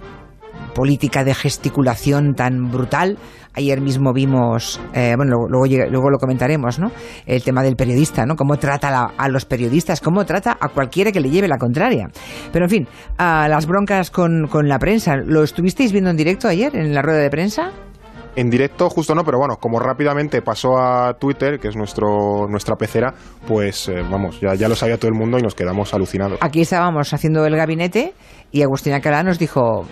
política 0.75 1.23
de 1.23 1.33
gesticulación 1.33 2.35
tan 2.35 2.69
brutal, 2.69 3.17
Ayer 3.57 3.79
mismo 3.79 4.11
vimos, 4.11 4.81
eh, 4.93 5.13
bueno, 5.15 5.47
luego, 5.47 5.65
luego, 5.89 6.09
lo 6.09 6.17
comentaremos, 6.17 6.77
¿no? 6.77 6.91
El 7.25 7.41
tema 7.41 7.63
del 7.63 7.77
periodista, 7.77 8.25
¿no? 8.25 8.35
Cómo 8.35 8.57
trata 8.57 9.13
a 9.17 9.29
los 9.29 9.45
periodistas, 9.45 10.01
cómo 10.01 10.25
trata 10.25 10.57
a 10.59 10.67
cualquiera 10.67 11.13
que 11.13 11.21
le 11.21 11.29
lleve 11.29 11.47
la 11.47 11.57
contraria. 11.57 12.09
Pero 12.51 12.65
en 12.65 12.69
fin, 12.69 12.87
a 13.17 13.47
las 13.47 13.65
broncas 13.65 14.11
con, 14.11 14.47
con 14.47 14.67
la 14.67 14.77
prensa. 14.77 15.15
¿Lo 15.15 15.41
estuvisteis 15.41 15.93
viendo 15.93 16.09
en 16.09 16.17
directo 16.17 16.49
ayer, 16.49 16.75
en 16.75 16.93
la 16.93 17.01
rueda 17.01 17.19
de 17.19 17.29
prensa? 17.29 17.71
En 18.35 18.49
directo 18.49 18.89
justo 18.89 19.15
no, 19.15 19.23
pero 19.23 19.37
bueno, 19.37 19.55
como 19.55 19.79
rápidamente 19.79 20.41
pasó 20.41 20.77
a 20.77 21.13
Twitter, 21.13 21.57
que 21.57 21.69
es 21.69 21.77
nuestro 21.77 22.47
nuestra 22.49 22.75
pecera, 22.75 23.13
pues 23.47 23.87
eh, 23.87 24.01
vamos, 24.11 24.41
ya, 24.41 24.55
ya 24.55 24.67
lo 24.67 24.75
sabía 24.75 24.97
todo 24.97 25.07
el 25.07 25.17
mundo 25.17 25.39
y 25.39 25.41
nos 25.41 25.55
quedamos 25.55 25.93
alucinados. 25.93 26.39
Aquí 26.41 26.59
estábamos 26.59 27.13
haciendo 27.13 27.45
el 27.45 27.55
gabinete 27.55 28.13
y 28.51 28.63
Agustín 28.63 28.91
Alcalá 28.91 29.23
nos 29.23 29.39
dijo, 29.39 29.85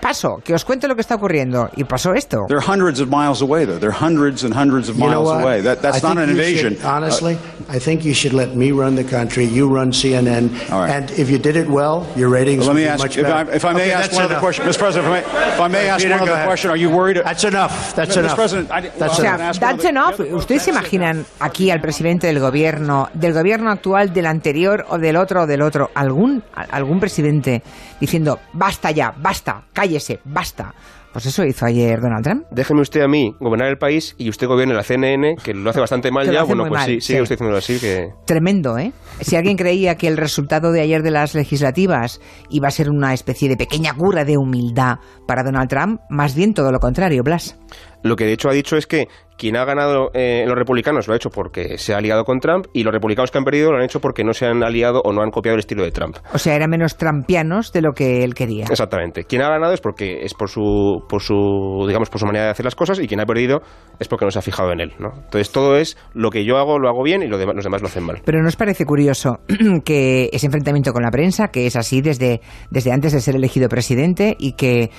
paso, 0.00 0.40
que 0.44 0.54
os 0.54 0.64
cuente 0.64 0.88
lo 0.88 0.94
que 0.94 1.02
está 1.02 1.16
ocurriendo. 1.16 1.70
Y 1.76 1.84
pasó 1.84 2.14
esto. 2.14 2.46
They're 2.48 2.60
hundreds 2.60 3.00
of 3.00 3.08
miles 3.08 3.42
away, 3.42 3.66
though. 3.66 3.78
They're 3.78 3.90
hundreds 3.92 4.44
and 4.44 4.54
hundreds 4.54 4.88
of 4.88 4.96
miles 4.96 5.30
away. 5.30 5.60
That, 5.60 5.82
that's 5.82 6.02
not 6.02 6.18
an 6.18 6.30
invasion. 6.30 6.76
Should, 6.76 6.84
honestly, 6.84 7.34
uh, 7.34 7.72
I 7.72 7.78
think 7.78 8.04
you 8.04 8.14
should 8.14 8.32
let 8.32 8.56
me 8.56 8.72
run 8.72 8.96
the 8.96 9.04
country. 9.04 9.44
You 9.44 9.68
run 9.68 9.92
CNN. 9.92 10.70
All 10.70 10.80
right. 10.80 10.90
And 10.90 11.10
if 11.12 11.30
you 11.30 11.38
did 11.38 11.56
it 11.56 11.68
well, 11.68 12.06
your 12.16 12.28
ratings 12.28 12.66
well, 12.66 12.74
let 12.74 12.80
me 12.80 12.86
ask, 12.86 13.02
much 13.02 13.16
if 13.16 13.24
better. 13.24 13.50
I, 13.50 13.54
if 13.54 13.64
I 13.64 13.72
may 13.72 13.82
okay, 13.82 13.92
ask 13.92 14.12
one 14.12 14.22
enough. 14.22 14.32
other 14.32 14.40
question, 14.40 14.64
Mr. 14.66 14.78
President, 14.78 15.08
if 15.08 15.26
I 15.26 15.38
may, 15.38 15.48
if 15.54 15.60
I 15.60 15.68
may 15.68 15.88
ask 15.88 16.02
Peter, 16.02 16.18
one 16.18 16.28
other 16.28 16.44
question, 16.44 16.70
are 16.70 16.76
you 16.76 16.90
worried? 16.90 17.16
That's 17.18 17.44
enough. 17.44 17.94
That's 17.94 18.16
enough. 18.16 18.32
Mr. 18.32 18.36
President, 18.36 18.70
I, 18.70 18.80
that's 18.80 19.18
well, 19.18 19.34
enough. 19.34 19.60
That's 19.60 19.84
enough. 19.84 20.20
¿Ustedes 20.20 20.62
se 20.62 20.70
imaginan 20.70 21.26
aquí 21.38 21.70
al 21.70 21.80
presidente 21.80 22.26
del 22.26 22.40
gobierno, 22.40 23.08
del 23.14 23.32
gobierno 23.32 23.70
actual, 23.70 24.12
del 24.12 24.26
anterior 24.26 24.86
o 24.88 24.98
del 24.98 25.16
otro 25.16 25.42
o 25.42 25.46
del 25.46 25.62
otro, 25.62 25.90
algún, 25.94 26.42
algún 26.54 27.00
presidente 27.00 27.62
diciendo, 28.00 28.40
basta 28.52 28.90
ya, 28.90 29.14
basta, 29.16 29.64
cállese, 29.90 30.20
basta? 30.24 30.72
Pues 31.12 31.26
eso 31.26 31.44
hizo 31.44 31.66
ayer 31.66 32.00
Donald 32.00 32.22
Trump. 32.22 32.44
Déjeme 32.52 32.82
usted 32.82 33.00
a 33.00 33.08
mí 33.08 33.34
gobernar 33.40 33.68
el 33.68 33.78
país 33.78 34.14
y 34.16 34.28
usted 34.28 34.46
gobierne 34.46 34.74
la 34.74 34.84
CNN, 34.84 35.34
que 35.42 35.52
lo 35.54 35.68
hace 35.70 35.80
bastante 35.80 36.12
mal 36.12 36.30
ya. 36.30 36.44
Bueno, 36.44 36.66
pues 36.68 36.82
sí, 36.84 37.00
sigue 37.00 37.22
usted 37.22 37.34
haciéndolo 37.34 37.58
así. 37.58 37.80
Que... 37.80 38.10
Tremendo, 38.26 38.78
¿eh? 38.78 38.92
Si 39.20 39.34
alguien 39.34 39.56
creía 39.56 39.96
que 39.96 40.06
el 40.06 40.16
resultado 40.16 40.70
de 40.70 40.82
ayer 40.82 41.02
de 41.02 41.10
las 41.10 41.34
legislativas 41.34 42.20
iba 42.48 42.68
a 42.68 42.70
ser 42.70 42.90
una 42.90 43.12
especie 43.12 43.48
de 43.48 43.56
pequeña 43.56 43.92
cura 43.92 44.24
de 44.24 44.36
humildad 44.36 44.98
para 45.26 45.42
Donald 45.42 45.68
Trump, 45.68 46.00
más 46.08 46.36
bien 46.36 46.54
todo 46.54 46.70
lo 46.70 46.78
contrario, 46.78 47.24
Blas. 47.24 47.58
Lo 48.02 48.16
que 48.16 48.24
de 48.24 48.32
hecho 48.32 48.48
ha 48.48 48.52
dicho 48.52 48.76
es 48.76 48.86
que 48.86 49.08
quien 49.40 49.56
ha 49.56 49.64
ganado 49.64 50.10
eh, 50.12 50.44
los 50.46 50.54
republicanos 50.54 51.08
lo 51.08 51.14
ha 51.14 51.16
hecho 51.16 51.30
porque 51.30 51.78
se 51.78 51.94
ha 51.94 51.96
aliado 51.96 52.24
con 52.24 52.40
Trump 52.40 52.66
y 52.74 52.82
los 52.82 52.92
republicanos 52.92 53.30
que 53.30 53.38
han 53.38 53.44
perdido 53.44 53.70
lo 53.72 53.78
han 53.78 53.84
hecho 53.84 53.98
porque 53.98 54.22
no 54.22 54.34
se 54.34 54.44
han 54.44 54.62
aliado 54.62 55.00
o 55.02 55.14
no 55.14 55.22
han 55.22 55.30
copiado 55.30 55.54
el 55.54 55.60
estilo 55.60 55.82
de 55.82 55.90
Trump. 55.92 56.18
O 56.34 56.38
sea, 56.38 56.54
eran 56.54 56.68
menos 56.68 56.98
trampianos 56.98 57.72
de 57.72 57.80
lo 57.80 57.92
que 57.92 58.22
él 58.22 58.34
quería. 58.34 58.66
Exactamente. 58.70 59.24
Quien 59.24 59.40
ha 59.40 59.48
ganado 59.48 59.72
es 59.72 59.80
porque 59.80 60.24
es 60.24 60.34
por 60.34 60.50
su, 60.50 61.04
por 61.08 61.22
su, 61.22 61.86
digamos, 61.88 62.10
por 62.10 62.20
su 62.20 62.26
manera 62.26 62.44
de 62.44 62.50
hacer 62.50 62.66
las 62.66 62.74
cosas 62.74 63.00
y 63.00 63.08
quien 63.08 63.20
ha 63.20 63.24
perdido 63.24 63.62
es 63.98 64.08
porque 64.08 64.26
no 64.26 64.30
se 64.30 64.38
ha 64.38 64.42
fijado 64.42 64.72
en 64.72 64.80
él, 64.80 64.92
¿no? 64.98 65.08
Entonces 65.14 65.50
todo 65.50 65.76
es 65.76 65.96
lo 66.12 66.30
que 66.30 66.44
yo 66.44 66.58
hago 66.58 66.78
lo 66.78 66.90
hago 66.90 67.02
bien 67.02 67.22
y 67.22 67.26
lo 67.26 67.38
los 67.40 67.64
demás 67.64 67.80
lo 67.80 67.88
hacen 67.88 68.04
mal. 68.04 68.20
Pero 68.24 68.42
¿nos 68.42 68.56
parece 68.56 68.84
curioso 68.84 69.38
que 69.86 70.28
ese 70.34 70.46
enfrentamiento 70.46 70.92
con 70.92 71.02
la 71.02 71.10
prensa, 71.10 71.48
que 71.48 71.66
es 71.66 71.76
así 71.76 72.02
desde, 72.02 72.42
desde 72.70 72.92
antes 72.92 73.14
de 73.14 73.20
ser 73.20 73.36
elegido 73.36 73.70
presidente 73.70 74.36
y 74.38 74.52
que 74.52 74.90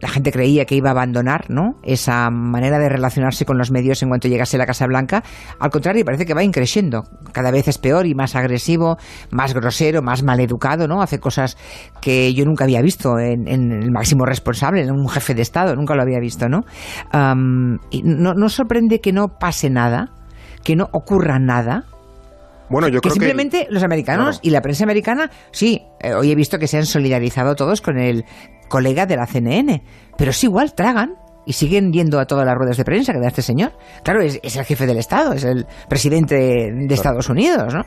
la 0.00 0.08
gente 0.08 0.32
creía 0.32 0.64
que 0.64 0.74
iba 0.74 0.88
a 0.88 0.92
abandonar 0.92 1.50
¿no? 1.50 1.76
esa 1.82 2.30
manera 2.30 2.78
de 2.78 2.88
relacionarse 2.88 3.44
con 3.44 3.58
los 3.58 3.70
medios 3.70 4.02
en 4.02 4.08
cuanto 4.08 4.28
llegase 4.28 4.56
a 4.56 4.58
la 4.58 4.66
Casa 4.66 4.86
Blanca. 4.86 5.22
Al 5.58 5.70
contrario, 5.70 6.04
parece 6.04 6.26
que 6.26 6.34
va 6.34 6.42
increciendo. 6.42 7.04
Cada 7.32 7.50
vez 7.50 7.68
es 7.68 7.78
peor 7.78 8.06
y 8.06 8.14
más 8.14 8.34
agresivo, 8.34 8.96
más 9.30 9.54
grosero, 9.54 10.02
más 10.02 10.22
maleducado, 10.22 10.88
¿no? 10.88 11.02
Hace 11.02 11.20
cosas 11.20 11.56
que 12.00 12.32
yo 12.34 12.44
nunca 12.44 12.64
había 12.64 12.82
visto 12.82 13.18
en, 13.18 13.46
el 13.46 13.90
máximo 13.90 14.24
responsable, 14.24 14.82
en 14.82 14.90
un 14.90 15.08
jefe 15.08 15.34
de 15.34 15.42
Estado, 15.42 15.76
nunca 15.76 15.94
lo 15.94 16.02
había 16.02 16.18
visto, 16.18 16.48
¿no? 16.48 16.64
y 17.90 18.02
no, 18.02 18.34
no 18.34 18.48
sorprende 18.48 19.00
que 19.00 19.12
no 19.12 19.38
pase 19.38 19.70
nada, 19.70 20.12
que 20.64 20.76
no 20.76 20.88
ocurra 20.92 21.38
nada, 21.38 21.84
bueno, 22.70 22.88
yo 22.88 23.00
que 23.00 23.08
creo 23.08 23.14
simplemente 23.14 23.66
los 23.70 23.82
americanos 23.82 24.38
y 24.42 24.50
la 24.50 24.62
prensa 24.62 24.84
americana, 24.84 25.30
sí, 25.50 25.82
eh, 26.00 26.14
hoy 26.14 26.30
he 26.30 26.34
visto 26.34 26.58
que 26.58 26.68
se 26.68 26.78
han 26.78 26.86
solidarizado 26.86 27.56
todos 27.56 27.80
con 27.80 27.98
el 27.98 28.24
colega 28.68 29.06
de 29.06 29.16
la 29.16 29.26
CNN, 29.26 29.82
pero 30.16 30.30
es 30.30 30.44
igual, 30.44 30.74
tragan 30.74 31.16
y 31.46 31.52
siguen 31.52 31.92
yendo 31.92 32.18
a 32.18 32.26
todas 32.26 32.46
las 32.46 32.54
ruedas 32.54 32.76
de 32.76 32.84
prensa 32.84 33.12
que 33.12 33.20
da 33.20 33.28
este 33.28 33.42
señor. 33.42 33.72
Claro, 34.02 34.22
es, 34.22 34.40
el 34.42 34.64
jefe 34.64 34.86
del 34.86 34.98
Estado, 34.98 35.32
es 35.32 35.44
el 35.44 35.66
presidente 35.88 36.36
de 36.36 36.94
Estados 36.94 37.28
Unidos, 37.28 37.74
¿no? 37.74 37.84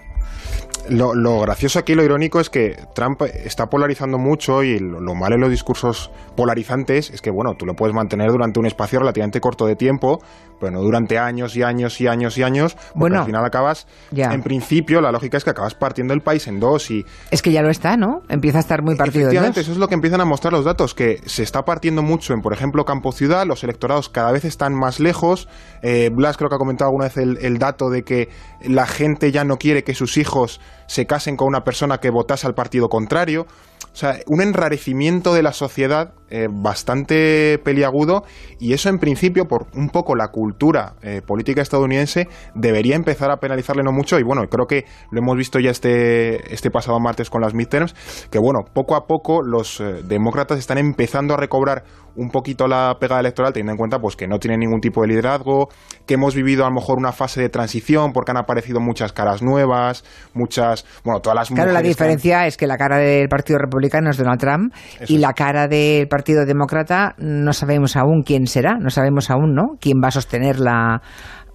Lo, 0.89 1.15
lo, 1.15 1.39
gracioso 1.39 1.79
aquí, 1.79 1.95
lo 1.95 2.03
irónico 2.03 2.41
es 2.41 2.49
que 2.49 2.75
Trump 2.93 3.21
está 3.21 3.67
polarizando 3.67 4.17
mucho 4.17 4.63
y 4.63 4.79
lo, 4.79 4.99
lo, 4.99 5.15
malo 5.15 5.35
en 5.35 5.41
los 5.41 5.49
discursos 5.49 6.11
polarizantes 6.35 7.09
es 7.09 7.21
que, 7.21 7.31
bueno, 7.31 7.53
tú 7.57 7.65
lo 7.65 7.73
puedes 7.73 7.95
mantener 7.95 8.29
durante 8.29 8.59
un 8.59 8.65
espacio 8.65 8.99
relativamente 8.99 9.39
corto 9.39 9.65
de 9.65 9.77
tiempo, 9.77 10.19
pero 10.59 10.73
no 10.73 10.81
durante 10.81 11.17
años 11.17 11.55
y 11.55 11.63
años 11.63 12.01
y 12.01 12.07
años 12.07 12.37
y 12.37 12.43
años, 12.43 12.75
porque 12.75 12.99
bueno, 12.99 13.19
al 13.19 13.25
final 13.25 13.45
acabas, 13.45 13.87
ya. 14.11 14.33
en 14.33 14.41
principio, 14.43 14.99
la 14.99 15.11
lógica 15.11 15.37
es 15.37 15.45
que 15.45 15.51
acabas 15.51 15.73
partiendo 15.73 16.13
el 16.13 16.21
país 16.21 16.47
en 16.47 16.59
dos 16.59 16.91
y... 16.91 17.05
Es 17.31 17.41
que 17.41 17.53
ya 17.53 17.61
lo 17.61 17.69
está, 17.69 17.95
¿no? 17.95 18.21
Empieza 18.27 18.57
a 18.57 18.61
estar 18.61 18.81
muy 18.81 18.95
partido 18.95 19.29
en 19.29 19.41
dos. 19.41 19.57
eso 19.57 19.71
es 19.71 19.77
lo 19.77 19.87
que 19.87 19.95
empiezan 19.95 20.19
a 20.19 20.25
mostrar 20.25 20.51
los 20.51 20.65
datos, 20.65 20.93
que 20.93 21.21
se 21.25 21.43
está 21.43 21.63
partiendo 21.63 22.01
mucho 22.01 22.33
en, 22.33 22.41
por 22.41 22.51
ejemplo, 22.51 22.83
Campo 22.83 23.13
Los 23.45 23.63
electorados 23.63 24.09
cada 24.09 24.31
vez 24.31 24.45
están 24.45 24.73
más 24.73 24.99
lejos. 24.99 25.47
Eh, 25.81 26.09
Blas 26.13 26.37
creo 26.37 26.49
que 26.49 26.55
ha 26.55 26.59
comentado 26.59 26.89
alguna 26.89 27.05
vez 27.05 27.17
el, 27.17 27.37
el 27.41 27.57
dato 27.57 27.89
de 27.89 28.03
que 28.03 28.29
la 28.61 28.85
gente 28.85 29.31
ya 29.31 29.43
no 29.43 29.57
quiere 29.57 29.83
que 29.83 29.93
sus 29.93 30.17
hijos 30.17 30.61
se 30.87 31.05
casen 31.05 31.35
con 31.35 31.47
una 31.47 31.63
persona 31.63 31.99
que 31.99 32.09
votase 32.09 32.47
al 32.47 32.53
partido 32.53 32.89
contrario. 32.89 33.45
O 33.91 33.95
sea, 33.95 34.19
un 34.27 34.41
enrarecimiento 34.41 35.33
de 35.33 35.43
la 35.43 35.53
sociedad 35.53 36.13
eh, 36.35 36.47
bastante 36.49 37.59
peliagudo 37.63 38.23
y 38.57 38.73
eso 38.73 38.89
en 38.89 38.97
principio, 38.97 39.45
por 39.45 39.67
un 39.75 39.89
poco 39.89 40.15
la 40.15 40.29
cultura 40.29 40.95
eh, 41.03 41.21
política 41.21 41.61
estadounidense, 41.61 42.27
debería 42.55 42.95
empezar 42.95 43.29
a 43.29 43.37
penalizarle 43.37 43.83
no 43.83 43.91
mucho 43.91 44.17
y 44.17 44.23
bueno, 44.23 44.41
creo 44.49 44.65
que 44.65 44.85
lo 45.11 45.19
hemos 45.19 45.37
visto 45.37 45.59
ya 45.59 45.69
este, 45.69 46.51
este 46.51 46.71
pasado 46.71 46.99
martes 46.99 47.29
con 47.29 47.41
las 47.41 47.53
midterms, 47.53 47.93
que 48.31 48.39
bueno, 48.39 48.61
poco 48.73 48.95
a 48.95 49.05
poco 49.05 49.43
los 49.43 49.79
eh, 49.79 50.01
demócratas 50.03 50.57
están 50.57 50.79
empezando 50.79 51.35
a 51.35 51.37
recobrar 51.37 51.83
un 52.15 52.29
poquito 52.29 52.67
la 52.67 52.95
pegada 52.99 53.21
electoral, 53.21 53.53
teniendo 53.53 53.73
en 53.73 53.77
cuenta 53.77 53.99
pues 53.99 54.15
que 54.15 54.27
no 54.27 54.39
tienen 54.39 54.59
ningún 54.59 54.81
tipo 54.81 55.01
de 55.01 55.09
liderazgo, 55.09 55.69
que 56.07 56.15
hemos 56.15 56.33
vivido 56.33 56.65
a 56.65 56.69
lo 56.69 56.73
mejor 56.73 56.97
una 56.97 57.11
fase 57.11 57.41
de 57.41 57.49
transición 57.49 58.11
porque 58.11 58.31
han 58.31 58.37
aparecido 58.37 58.79
muchas 58.79 59.13
caras 59.13 59.43
nuevas, 59.43 60.03
muchas, 60.33 60.83
bueno, 61.03 61.19
todas 61.21 61.35
las 61.35 61.49
Claro, 61.49 61.71
la 61.71 61.81
diferencia 61.81 62.47
es 62.47 62.57
que 62.57 62.65
la 62.65 62.77
cara 62.77 62.97
del 62.97 63.27
Partido 63.29 63.59
Republicano 63.59 64.09
es 64.09 64.17
Donald 64.17 64.39
Trump 64.39 64.73
y 65.07 65.19
la 65.19 65.33
cara 65.33 65.67
del 65.67 66.07
Partido 66.07 66.22
Partido 66.23 66.45
Demócrata 66.45 67.15
no 67.17 67.51
sabemos 67.51 67.97
aún 67.97 68.23
quién 68.23 68.47
será, 68.47 68.77
no 68.79 68.89
sabemos 68.89 69.29
aún, 69.29 69.53
¿no? 69.53 69.75
Quién 69.81 69.97
va 70.01 70.07
a 70.07 70.11
sostener 70.11 70.57
la. 70.57 71.01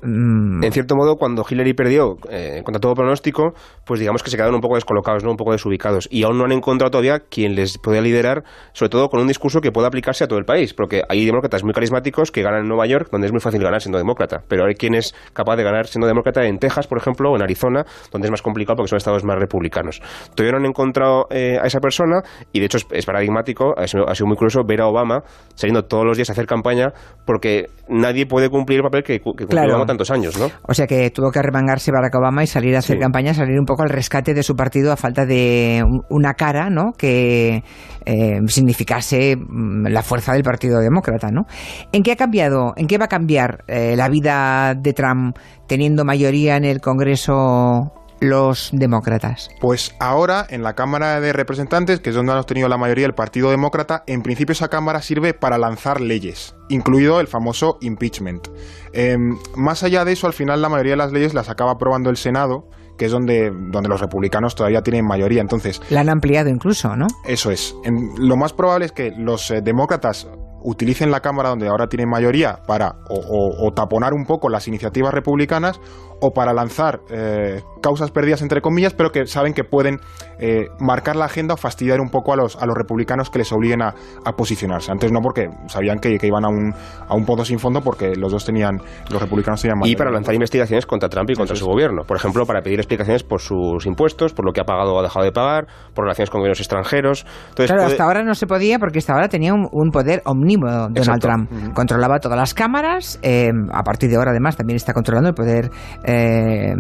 En 0.03 0.73
cierto 0.73 0.95
modo, 0.95 1.17
cuando 1.17 1.45
Hillary 1.49 1.75
perdió 1.75 2.17
eh, 2.31 2.63
contra 2.65 2.81
todo 2.81 2.95
pronóstico, 2.95 3.53
pues 3.85 4.01
digamos 4.01 4.23
que 4.23 4.31
se 4.31 4.37
quedaron 4.37 4.55
un 4.55 4.61
poco 4.61 4.77
descolocados, 4.77 5.25
¿no? 5.25 5.31
un 5.31 5.37
poco 5.37 5.53
desubicados. 5.53 6.09
Y 6.11 6.23
aún 6.23 6.39
no 6.39 6.45
han 6.45 6.53
encontrado 6.53 6.91
todavía 6.91 7.21
quien 7.21 7.55
les 7.55 7.79
pueda 7.79 8.01
liderar, 8.01 8.45
sobre 8.73 8.91
todo 8.91 9.09
con 9.09 9.21
un 9.21 9.27
discurso 9.27 9.61
que 9.61 9.73
pueda 9.73 9.89
aplicarse 9.89 10.25
a 10.25 10.29
todo 10.29 10.39
el 10.39 10.45
país. 10.45 10.75
Porque 10.75 11.03
hay 11.09 11.25
demócratas 11.27 11.65
muy 11.65 11.73
carismáticos 11.73 12.31
que 12.31 12.43
ganan 12.43 12.63
en 12.63 12.69
Nueva 12.69 12.87
York, 12.87 13.09
donde 13.11 13.27
es 13.27 13.33
muy 13.33 13.41
fácil 13.41 13.63
ganar 13.63 13.81
siendo 13.81 13.99
demócrata. 13.99 14.43
Pero 14.49 14.67
hay 14.67 14.75
quien 14.75 14.95
es 14.95 15.15
capaz 15.33 15.57
de 15.57 15.65
ganar 15.65 15.87
siendo 15.87 16.07
demócrata 16.07 16.45
en 16.45 16.59
Texas, 16.59 16.87
por 16.87 16.99
ejemplo, 16.99 17.31
o 17.33 17.37
en 17.37 17.43
Arizona, 17.43 17.85
donde 18.13 18.29
es 18.29 18.31
más 18.31 18.43
complicado 18.43 18.77
porque 18.77 18.91
son 18.91 18.99
estados 18.99 19.25
más 19.25 19.39
republicanos. 19.39 20.01
Todavía 20.35 20.53
no 20.53 20.59
han 20.59 20.67
encontrado 20.67 21.27
eh, 21.31 21.59
a 21.61 21.67
esa 21.67 21.81
persona 21.81 22.23
y 22.53 22.61
de 22.61 22.67
hecho 22.67 22.79
es, 22.91 23.07
paradigmático, 23.07 23.75
ha 23.77 23.87
sido, 23.87 24.07
muy 24.27 24.37
curioso 24.37 24.63
ver 24.65 24.81
a 24.81 24.87
Obama 24.87 25.23
saliendo 25.55 25.85
todos 25.85 26.05
los 26.05 26.17
días 26.17 26.29
a 26.29 26.33
hacer 26.33 26.47
campaña 26.47 26.93
porque 27.27 27.67
nadie 27.89 28.27
puede 28.27 28.49
cumplir 28.49 28.79
el 28.79 28.83
papel 28.85 29.03
que, 29.03 29.19
que 29.19 29.23
cumplió 29.23 29.65
Obama 29.65 29.87
tantos 29.89 30.11
años, 30.13 30.39
¿no? 30.39 30.49
O 30.63 30.75
sea 30.75 30.87
que 30.87 31.11
tuvo 31.11 31.33
que 31.33 31.41
arremangarse 31.41 31.91
Barack 31.91 32.15
Obama 32.15 32.45
y 32.45 32.47
salir 32.47 32.77
a 32.77 32.79
hacer 32.79 32.99
campaña, 32.99 33.35
salir 33.35 33.59
un 33.59 33.65
poco 33.65 33.83
al 33.83 33.89
rescate 33.89 34.35
de 34.35 34.45
su 34.45 34.55
partido 34.55 34.93
a 34.93 34.97
falta 34.97 35.27
de 35.27 35.83
una 36.09 36.35
cara, 36.35 36.71
¿no? 36.71 36.93
Que 36.97 37.65
eh, 38.05 38.39
significase 38.47 39.37
mm, 39.37 39.89
la 39.89 40.03
fuerza 40.03 40.35
del 40.35 40.45
Partido 40.45 40.79
Demócrata, 40.79 41.31
¿no? 41.33 41.47
¿En 41.91 42.03
qué 42.03 42.13
ha 42.13 42.17
cambiado, 42.17 42.75
en 42.77 42.87
qué 42.87 42.99
va 42.99 43.07
a 43.07 43.09
cambiar 43.09 43.65
eh, 43.67 43.97
la 43.97 44.09
vida 44.09 44.75
de 44.77 44.93
Trump 44.93 45.37
teniendo 45.67 46.05
mayoría 46.05 46.57
en 46.57 46.65
el 46.65 46.81
Congreso 46.81 47.93
los 48.21 48.71
demócratas? 48.73 49.51
Pues 49.61 49.95
ahora 50.01 50.47
en 50.49 50.63
la 50.63 50.75
Cámara 50.75 51.21
de 51.21 51.33
Representantes, 51.33 52.01
que 52.01 52.11
es 52.11 52.17
donde 52.17 52.33
han 52.33 52.39
obtenido 52.39 52.69
la 52.69 52.77
mayoría 52.77 53.07
el 53.07 53.15
Partido 53.15 53.51
Demócrata, 53.51 54.05
en 54.07 54.23
principio 54.23 54.53
esa 54.53 54.69
Cámara 54.69 55.03
sirve 55.03 55.35
para 55.35 55.59
lanzar 55.59 56.01
leyes, 56.01 56.55
incluido 56.69 57.21
el 57.21 57.27
famoso 57.27 57.79
impeachment. 57.81 58.49
Em, 58.93 59.37
más 59.57 59.83
allá 59.83 60.05
de 60.05 60.13
eso, 60.13 60.27
al 60.27 60.33
final 60.33 60.63
la 60.63 60.69
mayoría 60.69 60.93
de 60.93 60.99
las 60.99 61.13
leyes 61.13 61.35
las 61.35 61.49
acaba 61.49 61.73
aprobando 61.73 62.11
el 62.11 62.17
Senado, 62.17 62.69
que 62.99 63.07
es 63.07 63.13
donde, 63.13 63.51
donde 63.51 63.89
los 63.89 64.01
republicanos 64.01 64.55
todavía 64.55 64.83
tienen 64.83 65.07
mayoría. 65.07 65.41
Entonces, 65.41 65.81
la 65.91 66.01
han 66.01 66.09
ampliado 66.09 66.51
incluso, 66.51 66.97
¿no? 66.97 67.07
Eso 67.25 67.51
es. 67.51 67.75
lo 68.19 68.37
más 68.37 68.53
probable 68.53 68.87
es 68.87 68.93
que 68.93 69.13
los 69.17 69.51
eh, 69.51 69.61
demócratas 69.63 70.29
utilicen 70.63 71.11
la 71.11 71.21
Cámara 71.21 71.51
donde 71.51 71.69
ahora 71.69 71.87
tienen 71.87 72.09
mayoría 72.09 72.59
para 72.67 72.97
o, 73.09 73.73
taponar 73.75 74.13
un 74.13 74.25
poco 74.25 74.49
las 74.49 74.69
iniciativas 74.69 75.15
republicanas 75.15 75.81
o 76.21 76.31
para 76.31 76.53
lanzar 76.53 77.01
eh, 77.11 77.63
causas 77.81 78.11
perdidas 78.11 78.43
entre 78.43 78.61
comillas, 78.61 78.95
pero 78.95 79.11
que 79.11 79.27
saben 79.27 79.55
que 79.55 79.65
pueden 79.65 80.01
eh, 80.39 80.67
marcar 80.81 81.17
la 81.17 81.27
agenda 81.27 81.55
o 81.55 81.57
fastidiar 81.57 82.01
un 82.01 82.11
poco 82.11 82.33
a 82.33 82.37
los, 82.37 82.57
a 82.57 82.67
los 82.67 82.77
republicanos 82.77 83.31
que 83.31 83.39
les 83.39 83.53
obliguen 83.53 83.83
a, 83.83 83.95
posicionarse. 84.37 84.93
Antes 84.93 85.11
no, 85.11 85.21
porque 85.21 85.49
sabían 85.67 85.99
que, 85.99 86.19
iban 86.23 86.45
a 86.45 86.49
un, 86.49 86.73
a 87.09 87.15
un 87.15 87.25
pozo 87.25 87.45
sin 87.45 87.59
fondo 87.59 87.81
porque 87.81 88.15
los 88.15 88.31
dos 88.31 88.45
tenían, 88.45 88.79
los 89.11 89.21
republicanos 89.21 89.61
tenían 89.61 89.79
mayoría. 89.79 89.95
Y 89.95 89.97
para 89.97 90.11
lanzar 90.11 90.35
investigaciones 90.35 90.87
contra 90.87 91.09
Trump 91.09 91.31
y 91.31 91.35
contra 91.35 91.57
su 91.57 91.67
gobierno. 91.67 92.03
Por 92.05 92.17
ejemplo, 92.17 92.47
para 92.47 92.63
pedir 92.63 92.79
explicaciones 92.79 93.25
por 93.25 93.41
sus 93.41 93.87
impuestos, 93.87 94.33
por 94.33 94.45
lo 94.45 94.53
que 94.53 94.61
ha 94.61 94.65
pagado 94.65 94.95
o 94.95 95.01
ha 95.01 95.03
dejado 95.03 95.25
de 95.25 95.33
pagar, 95.33 95.67
por 95.95 96.05
relaciones 96.05 96.31
con 96.31 96.41
gobiernos 96.41 96.61
extranjeros. 96.61 97.27
Entonces, 97.49 97.73
claro, 97.73 97.87
hasta 97.87 98.05
ahora 98.05 98.23
no 98.23 98.35
se 98.35 98.47
podía 98.47 98.79
porque 98.79 98.99
hasta 98.99 99.15
ahora 99.15 99.29
tenía 99.29 99.55
un, 99.55 99.91
poder 99.91 100.23
omnímodo 100.25 100.89
Donald 100.91 101.21
Trump. 101.21 101.75
Controlaba 101.75 102.19
todas 102.21 102.39
las 102.39 102.55
cámaras, 102.55 103.19
eh, 103.23 103.51
a 103.73 103.83
partir 103.83 104.11
de 104.11 104.17
ahora 104.17 104.31
además 104.31 104.57
también 104.57 104.77
está 104.77 104.93
controlando 104.93 105.31
el 105.31 105.35
poder 105.35 105.71
eh, 106.09 106.75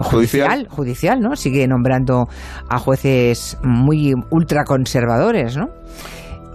judicial, 0.00 0.68
judicial, 0.68 1.20
¿no? 1.20 1.36
Sigue 1.36 1.66
nombrando 1.66 2.28
a 2.68 2.78
jueces 2.78 3.56
muy 3.62 4.12
ultraconservadores, 4.30 5.56
¿no? 5.56 5.70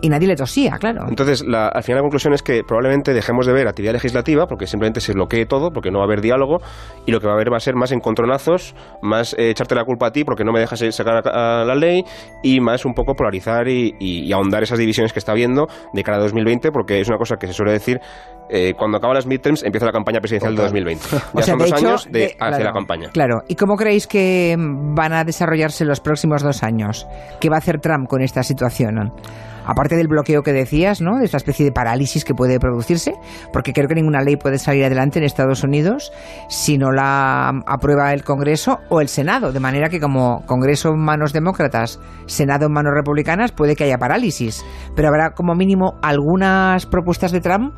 Y 0.04 0.10
nadie 0.10 0.28
le 0.28 0.36
tosía, 0.36 0.78
claro. 0.80 1.06
Entonces, 1.08 1.46
la, 1.48 1.70
al 1.70 1.82
final 1.82 2.00
la 2.00 2.02
conclusión 2.02 2.34
es 2.34 2.44
que 2.44 2.62
probablemente 2.66 3.14
dejemos 3.14 3.46
de 3.46 3.54
ver 3.54 3.70
actividad 3.70 3.94
legislativa 3.94 4.48
porque 4.48 4.68
simplemente 4.68 5.00
se 5.00 5.14
bloquee 5.14 5.46
todo, 5.46 5.72
porque 5.72 5.92
no 5.92 6.00
va 6.00 6.04
a 6.04 6.08
haber 6.08 6.20
diálogo 6.20 6.58
y 7.06 7.12
lo 7.14 7.22
que 7.22 7.28
va 7.28 7.32
a 7.32 7.36
haber 7.36 7.54
va 7.54 7.56
a 7.56 7.62
ser 7.62 7.76
más 7.76 7.94
encontronazos, 7.94 8.76
más 9.02 9.34
eh, 9.40 9.52
echarte 9.52 9.76
la 9.76 9.86
culpa 9.86 10.08
a 10.08 10.12
ti 10.12 10.26
porque 10.26 10.44
no 10.44 10.52
me 10.52 10.60
dejas 10.60 10.84
sacar 10.94 11.26
a, 11.26 11.64
la 11.64 11.76
ley 11.76 12.04
y 12.44 12.60
más 12.60 12.84
un 12.84 12.94
poco 12.94 13.16
polarizar 13.16 13.70
y, 13.70 14.30
ahondar 14.34 14.64
esas 14.64 14.78
divisiones 14.78 15.14
que 15.14 15.20
está 15.20 15.32
habiendo 15.32 15.68
de 15.94 16.04
cara 16.04 16.18
a 16.18 16.22
2020 16.22 16.72
porque 16.72 17.00
es 17.00 17.08
una 17.08 17.18
cosa 17.18 17.38
que 17.38 17.48
se 17.48 17.54
suele 17.54 17.72
decir 17.72 18.00
eh, 18.50 18.74
cuando 18.78 18.98
acaban 18.98 19.16
las 19.16 19.26
midterms 19.26 19.64
empieza 19.64 19.86
la 19.86 19.94
campaña 19.94 20.20
presidencial 20.20 20.54
de 20.54 20.64
2020. 20.64 21.06
Ya 21.36 21.44
son 21.44 21.60
dos 21.60 21.72
años 21.72 22.08
de, 22.12 22.36
hacia 22.38 22.64
la 22.66 22.74
campaña. 22.74 23.10
Claro. 23.14 23.44
¿Y 23.48 23.56
cómo 23.56 23.78
creéis 23.78 24.06
que 24.06 24.58
van 24.58 25.14
a 25.14 25.24
desarrollarse 25.24 25.86
los 25.86 26.02
próximos 26.02 26.44
dos 26.44 26.62
años? 26.62 27.08
¿Qué 27.40 27.50
va 27.50 27.56
a 27.56 27.60
hacer 27.60 27.80
Trump 27.80 28.10
con 28.10 28.22
esta 28.22 28.44
situación? 28.44 29.14
Aparte 29.66 29.96
del 29.96 30.08
bloqueo 30.08 30.44
que 30.44 30.54
decías, 30.54 31.02
¿no? 31.02 31.18
De 31.18 31.26
esta 31.26 31.38
especie 31.38 31.66
de 31.66 31.72
parálisis 31.72 32.26
que 32.26 32.34
puede 32.34 32.60
producirse, 32.60 33.14
porque 33.52 33.74
creo 33.74 33.88
que 33.88 33.96
ninguna 33.96 34.22
ley 34.22 34.36
puede 34.36 34.58
salir 34.58 34.86
adelante 34.86 35.20
en 35.20 35.26
Estados 35.26 35.64
Unidos 35.64 36.12
si 36.50 36.78
no 36.78 36.92
la 36.92 37.50
aprueba 37.66 38.14
el 38.14 38.24
Congreso 38.24 38.80
o 38.90 39.02
el 39.02 39.08
Senado, 39.08 39.52
de 39.52 39.60
manera 39.60 39.90
que 39.90 40.00
como 40.00 40.46
Congreso 40.46 40.90
en 40.90 41.00
manos 41.00 41.34
demócratas, 41.34 42.00
Senado 42.26 42.68
en 42.68 42.74
manos 42.74 42.94
republicanas, 42.94 43.52
puede 43.52 43.76
que 43.76 43.86
haya 43.86 43.98
parálisis, 43.98 44.64
pero 44.96 45.08
habrá 45.08 45.32
como 45.32 45.56
mínimo 45.56 45.96
algunas 46.02 46.86
propuestas 46.86 47.32
de 47.32 47.42
Trump 47.42 47.74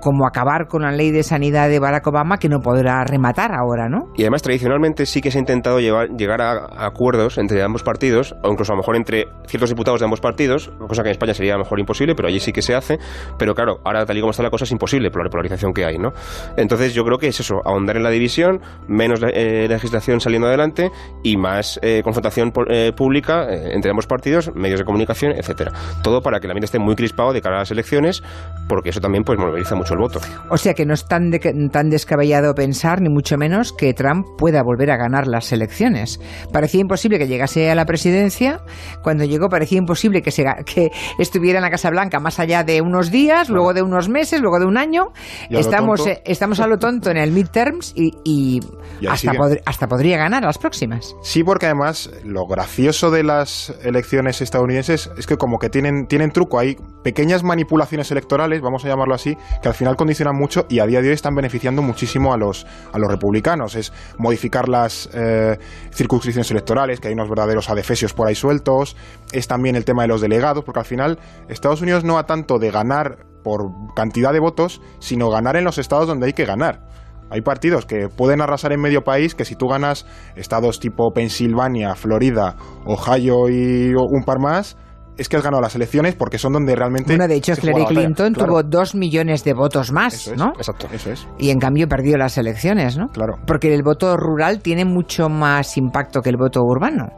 como 0.00 0.26
acabar 0.26 0.66
con 0.66 0.82
la 0.82 0.90
ley 0.90 1.10
de 1.10 1.22
sanidad 1.22 1.68
de 1.68 1.78
Barack 1.78 2.06
Obama 2.06 2.38
que 2.38 2.48
no 2.48 2.60
podrá 2.60 3.04
rematar 3.04 3.52
ahora, 3.52 3.88
¿no? 3.88 4.12
Y 4.16 4.22
además, 4.22 4.42
tradicionalmente 4.42 5.06
sí 5.06 5.20
que 5.20 5.30
se 5.30 5.38
ha 5.38 5.40
intentado 5.40 5.78
llegar 5.80 6.40
a, 6.40 6.86
acuerdos 6.86 7.38
entre 7.38 7.62
ambos 7.62 7.82
partidos, 7.82 8.34
o 8.42 8.50
incluso 8.50 8.72
a 8.72 8.76
lo 8.76 8.80
mejor 8.80 8.96
entre 8.96 9.26
ciertos 9.46 9.70
diputados 9.70 10.00
de 10.00 10.04
ambos 10.04 10.20
partidos, 10.20 10.72
cosa 10.88 11.02
que 11.02 11.08
en 11.08 11.12
España 11.12 11.34
sería 11.34 11.54
a 11.54 11.58
lo 11.58 11.64
mejor 11.64 11.80
imposible, 11.80 12.14
pero 12.14 12.28
allí 12.28 12.40
sí 12.40 12.52
que 12.52 12.62
se 12.62 12.74
hace. 12.74 12.98
Pero 13.38 13.54
claro, 13.54 13.80
ahora 13.84 14.04
tal 14.06 14.16
y 14.16 14.20
como 14.20 14.30
está 14.30 14.42
la 14.42 14.50
cosa 14.50 14.64
es 14.64 14.72
imposible 14.72 15.10
por 15.10 15.22
la 15.22 15.30
polarización 15.30 15.72
que 15.72 15.84
hay, 15.84 15.98
¿no? 15.98 16.12
Entonces 16.56 16.94
yo 16.94 17.04
creo 17.04 17.18
que 17.18 17.28
es 17.28 17.40
eso, 17.40 17.60
ahondar 17.64 17.96
en 17.96 18.02
la 18.02 18.10
división, 18.10 18.60
menos 18.88 19.20
eh, 19.22 19.66
legislación 19.68 20.20
saliendo 20.20 20.48
adelante 20.48 20.90
y 21.22 21.36
más 21.36 21.78
eh, 21.82 22.02
confrontación 22.02 22.52
eh, 22.68 22.92
pública 22.96 23.46
entre 23.50 23.90
ambos 23.90 24.06
partidos, 24.06 24.50
medios 24.54 24.80
de 24.80 24.84
comunicación, 24.84 25.32
etcétera. 25.32 25.72
Todo 26.02 26.22
para 26.22 26.40
que 26.40 26.46
el 26.46 26.52
ambiente 26.52 26.66
esté 26.66 26.78
muy 26.78 26.94
crispado 26.94 27.32
de 27.32 27.40
cara 27.40 27.56
a 27.56 27.58
las 27.60 27.70
elecciones, 27.70 28.22
porque 28.68 28.90
eso 28.90 29.00
también 29.00 29.24
pues 29.24 29.38
moviliza 29.38 29.74
mucho 29.74 29.89
el 29.94 30.00
voto. 30.00 30.20
O 30.50 30.56
sea 30.56 30.74
que 30.74 30.86
no 30.86 30.94
es 30.94 31.06
tan, 31.06 31.30
tan 31.70 31.90
descabellado 31.90 32.54
pensar, 32.54 33.00
ni 33.00 33.08
mucho 33.08 33.36
menos, 33.36 33.72
que 33.72 33.94
Trump 33.94 34.26
pueda 34.38 34.62
volver 34.62 34.90
a 34.90 34.96
ganar 34.96 35.26
las 35.26 35.52
elecciones. 35.52 36.20
Parecía 36.52 36.80
imposible 36.80 37.18
que 37.18 37.26
llegase 37.26 37.70
a 37.70 37.74
la 37.74 37.84
presidencia, 37.84 38.60
cuando 39.02 39.24
llegó 39.24 39.48
parecía 39.48 39.78
imposible 39.78 40.22
que, 40.22 40.30
se, 40.30 40.44
que 40.66 40.90
estuviera 41.18 41.58
en 41.58 41.62
la 41.62 41.70
Casa 41.70 41.90
Blanca 41.90 42.20
más 42.20 42.38
allá 42.38 42.64
de 42.64 42.80
unos 42.80 43.10
días, 43.10 43.48
luego 43.48 43.74
de 43.74 43.82
unos 43.82 44.08
meses, 44.08 44.40
luego 44.40 44.58
de 44.58 44.66
un 44.66 44.76
año. 44.76 45.12
Estamos, 45.50 46.06
eh, 46.06 46.22
estamos 46.24 46.60
a 46.60 46.66
lo 46.66 46.78
tonto 46.78 47.10
en 47.10 47.16
el 47.16 47.32
midterms 47.32 47.92
y, 47.96 48.12
y, 48.24 48.60
hasta, 49.08 49.32
hasta 49.64 49.86
podría 49.86 50.16
ganar 50.16 50.42
las 50.42 50.58
próximas. 50.58 51.14
Sí, 51.22 51.44
porque 51.44 51.66
además 51.66 52.10
lo 52.24 52.46
gracioso 52.46 53.10
de 53.10 53.22
las 53.22 53.74
elecciones 53.82 54.40
estadounidenses 54.40 55.10
es 55.16 55.26
que 55.26 55.36
como 55.36 55.58
que 55.58 55.68
tienen, 55.68 56.06
tienen 56.06 56.30
truco, 56.30 56.58
hay 56.58 56.76
pequeñas 57.02 57.42
manipulaciones 57.42 58.10
electorales, 58.10 58.60
vamos 58.60 58.84
a 58.84 58.88
llamarlo 58.88 59.14
así, 59.14 59.36
que 59.62 59.68
al 59.68 59.74
final 59.80 59.96
condicionan 59.96 60.36
mucho 60.36 60.66
y 60.68 60.80
a 60.80 60.84
día 60.84 61.00
de 61.00 61.08
hoy 61.08 61.14
están 61.14 61.34
beneficiando 61.34 61.80
muchísimo 61.80 62.34
a 62.34 62.36
los, 62.36 62.66
a 62.92 62.98
los 62.98 63.10
republicanos. 63.10 63.76
Es 63.76 63.94
modificar 64.18 64.68
las 64.68 65.08
eh, 65.14 65.56
circunscripciones 65.90 66.50
electorales, 66.50 67.00
que 67.00 67.08
hay 67.08 67.14
unos 67.14 67.30
verdaderos 67.30 67.70
adefesios 67.70 68.12
por 68.12 68.28
ahí 68.28 68.34
sueltos. 68.34 68.94
Es 69.32 69.48
también 69.48 69.76
el 69.76 69.86
tema 69.86 70.02
de 70.02 70.08
los 70.08 70.20
delegados, 70.20 70.64
porque 70.64 70.80
al 70.80 70.84
final 70.84 71.18
Estados 71.48 71.80
Unidos 71.80 72.04
no 72.04 72.18
ha 72.18 72.26
tanto 72.26 72.58
de 72.58 72.70
ganar 72.70 73.24
por 73.42 73.70
cantidad 73.96 74.34
de 74.34 74.40
votos, 74.40 74.82
sino 74.98 75.30
ganar 75.30 75.56
en 75.56 75.64
los 75.64 75.78
estados 75.78 76.06
donde 76.06 76.26
hay 76.26 76.34
que 76.34 76.44
ganar. 76.44 76.86
Hay 77.30 77.40
partidos 77.40 77.86
que 77.86 78.08
pueden 78.08 78.42
arrasar 78.42 78.72
en 78.72 78.82
medio 78.82 79.02
país 79.02 79.34
que 79.34 79.46
si 79.46 79.54
tú 79.54 79.66
ganas 79.66 80.04
estados 80.36 80.78
tipo 80.78 81.10
Pensilvania, 81.14 81.94
Florida, 81.94 82.56
Ohio 82.84 83.48
y 83.48 83.94
un 83.94 84.24
par 84.26 84.40
más, 84.40 84.76
es 85.16 85.28
que 85.28 85.36
has 85.36 85.42
ganado 85.42 85.60
las 85.60 85.74
elecciones 85.74 86.14
porque 86.14 86.38
son 86.38 86.52
donde 86.52 86.74
realmente. 86.74 87.12
Bueno, 87.12 87.28
de 87.28 87.36
hecho, 87.36 87.52
Hillary 87.52 87.86
Clinton 87.86 88.34
tuvo 88.34 88.62
dos 88.62 88.94
millones 88.94 89.44
de 89.44 89.52
votos 89.52 89.92
más, 89.92 90.32
¿no? 90.36 90.52
Exacto, 90.56 90.88
eso 90.92 91.12
es. 91.12 91.26
Y 91.38 91.50
en 91.50 91.58
cambio 91.58 91.88
perdió 91.88 92.16
las 92.16 92.38
elecciones, 92.38 92.96
¿no? 92.96 93.08
Claro. 93.08 93.34
Porque 93.46 93.74
el 93.74 93.82
voto 93.82 94.16
rural 94.16 94.60
tiene 94.60 94.84
mucho 94.84 95.28
más 95.28 95.76
impacto 95.76 96.20
que 96.20 96.30
el 96.30 96.36
voto 96.36 96.62
urbano 96.62 97.10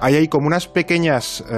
hay 0.00 0.14
ahí 0.14 0.28
como 0.28 0.46
unas 0.46 0.68
pequeñas, 0.68 1.44
eh, 1.50 1.54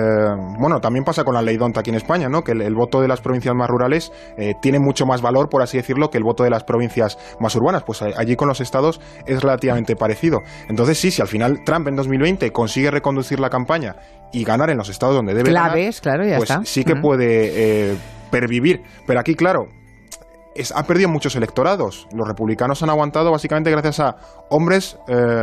bueno, 0.58 0.80
también 0.80 1.04
pasa 1.04 1.24
con 1.24 1.34
la 1.34 1.42
ley 1.42 1.56
DONT 1.56 1.78
aquí 1.78 1.90
en 1.90 1.96
España, 1.96 2.28
¿no? 2.28 2.42
Que 2.42 2.52
el, 2.52 2.74
voto 2.74 3.00
de 3.00 3.08
las 3.08 3.20
provincias 3.20 3.54
más 3.54 3.68
rurales 3.68 4.12
eh, 4.36 4.54
tiene 4.60 4.78
mucho 4.78 5.06
más 5.06 5.22
valor, 5.22 5.48
por 5.48 5.62
así 5.62 5.76
decirlo, 5.76 6.10
que 6.10 6.18
el 6.18 6.24
voto 6.24 6.44
de 6.44 6.50
las 6.50 6.64
provincias 6.64 7.18
más 7.40 7.54
urbanas. 7.56 7.82
Pues 7.84 8.02
allí 8.02 8.36
con 8.36 8.48
los 8.48 8.60
estados 8.60 9.00
es 9.26 9.42
relativamente 9.42 9.96
parecido. 9.96 10.40
Entonces 10.68 10.98
sí, 10.98 11.10
si 11.10 11.20
al 11.22 11.28
final 11.28 11.64
Trump 11.64 11.88
en 11.88 11.96
2020 11.96 12.50
consigue 12.52 12.90
reconducir 12.90 13.40
la 13.40 13.50
campaña 13.50 13.96
y 14.32 14.44
ganar 14.44 14.70
en 14.70 14.78
los 14.78 14.88
estados 14.88 15.16
donde 15.16 15.34
debe 15.34 15.50
Claves, 15.50 16.00
claro, 16.00 16.24
ya 16.26 16.36
pues 16.36 16.50
sí 16.64 16.84
que 16.84 16.96
puede 16.96 17.90
eh, 17.92 17.96
pervivir. 18.30 18.82
Pero 19.06 19.20
aquí, 19.20 19.34
claro, 19.34 19.66
ha 20.74 20.82
perdido 20.84 21.08
muchos 21.08 21.36
electorados. 21.36 22.06
Los 22.14 22.26
republicanos 22.26 22.82
han 22.82 22.90
aguantado 22.90 23.30
básicamente 23.30 23.70
gracias 23.70 24.00
a 24.00 24.16
hombres 24.48 24.98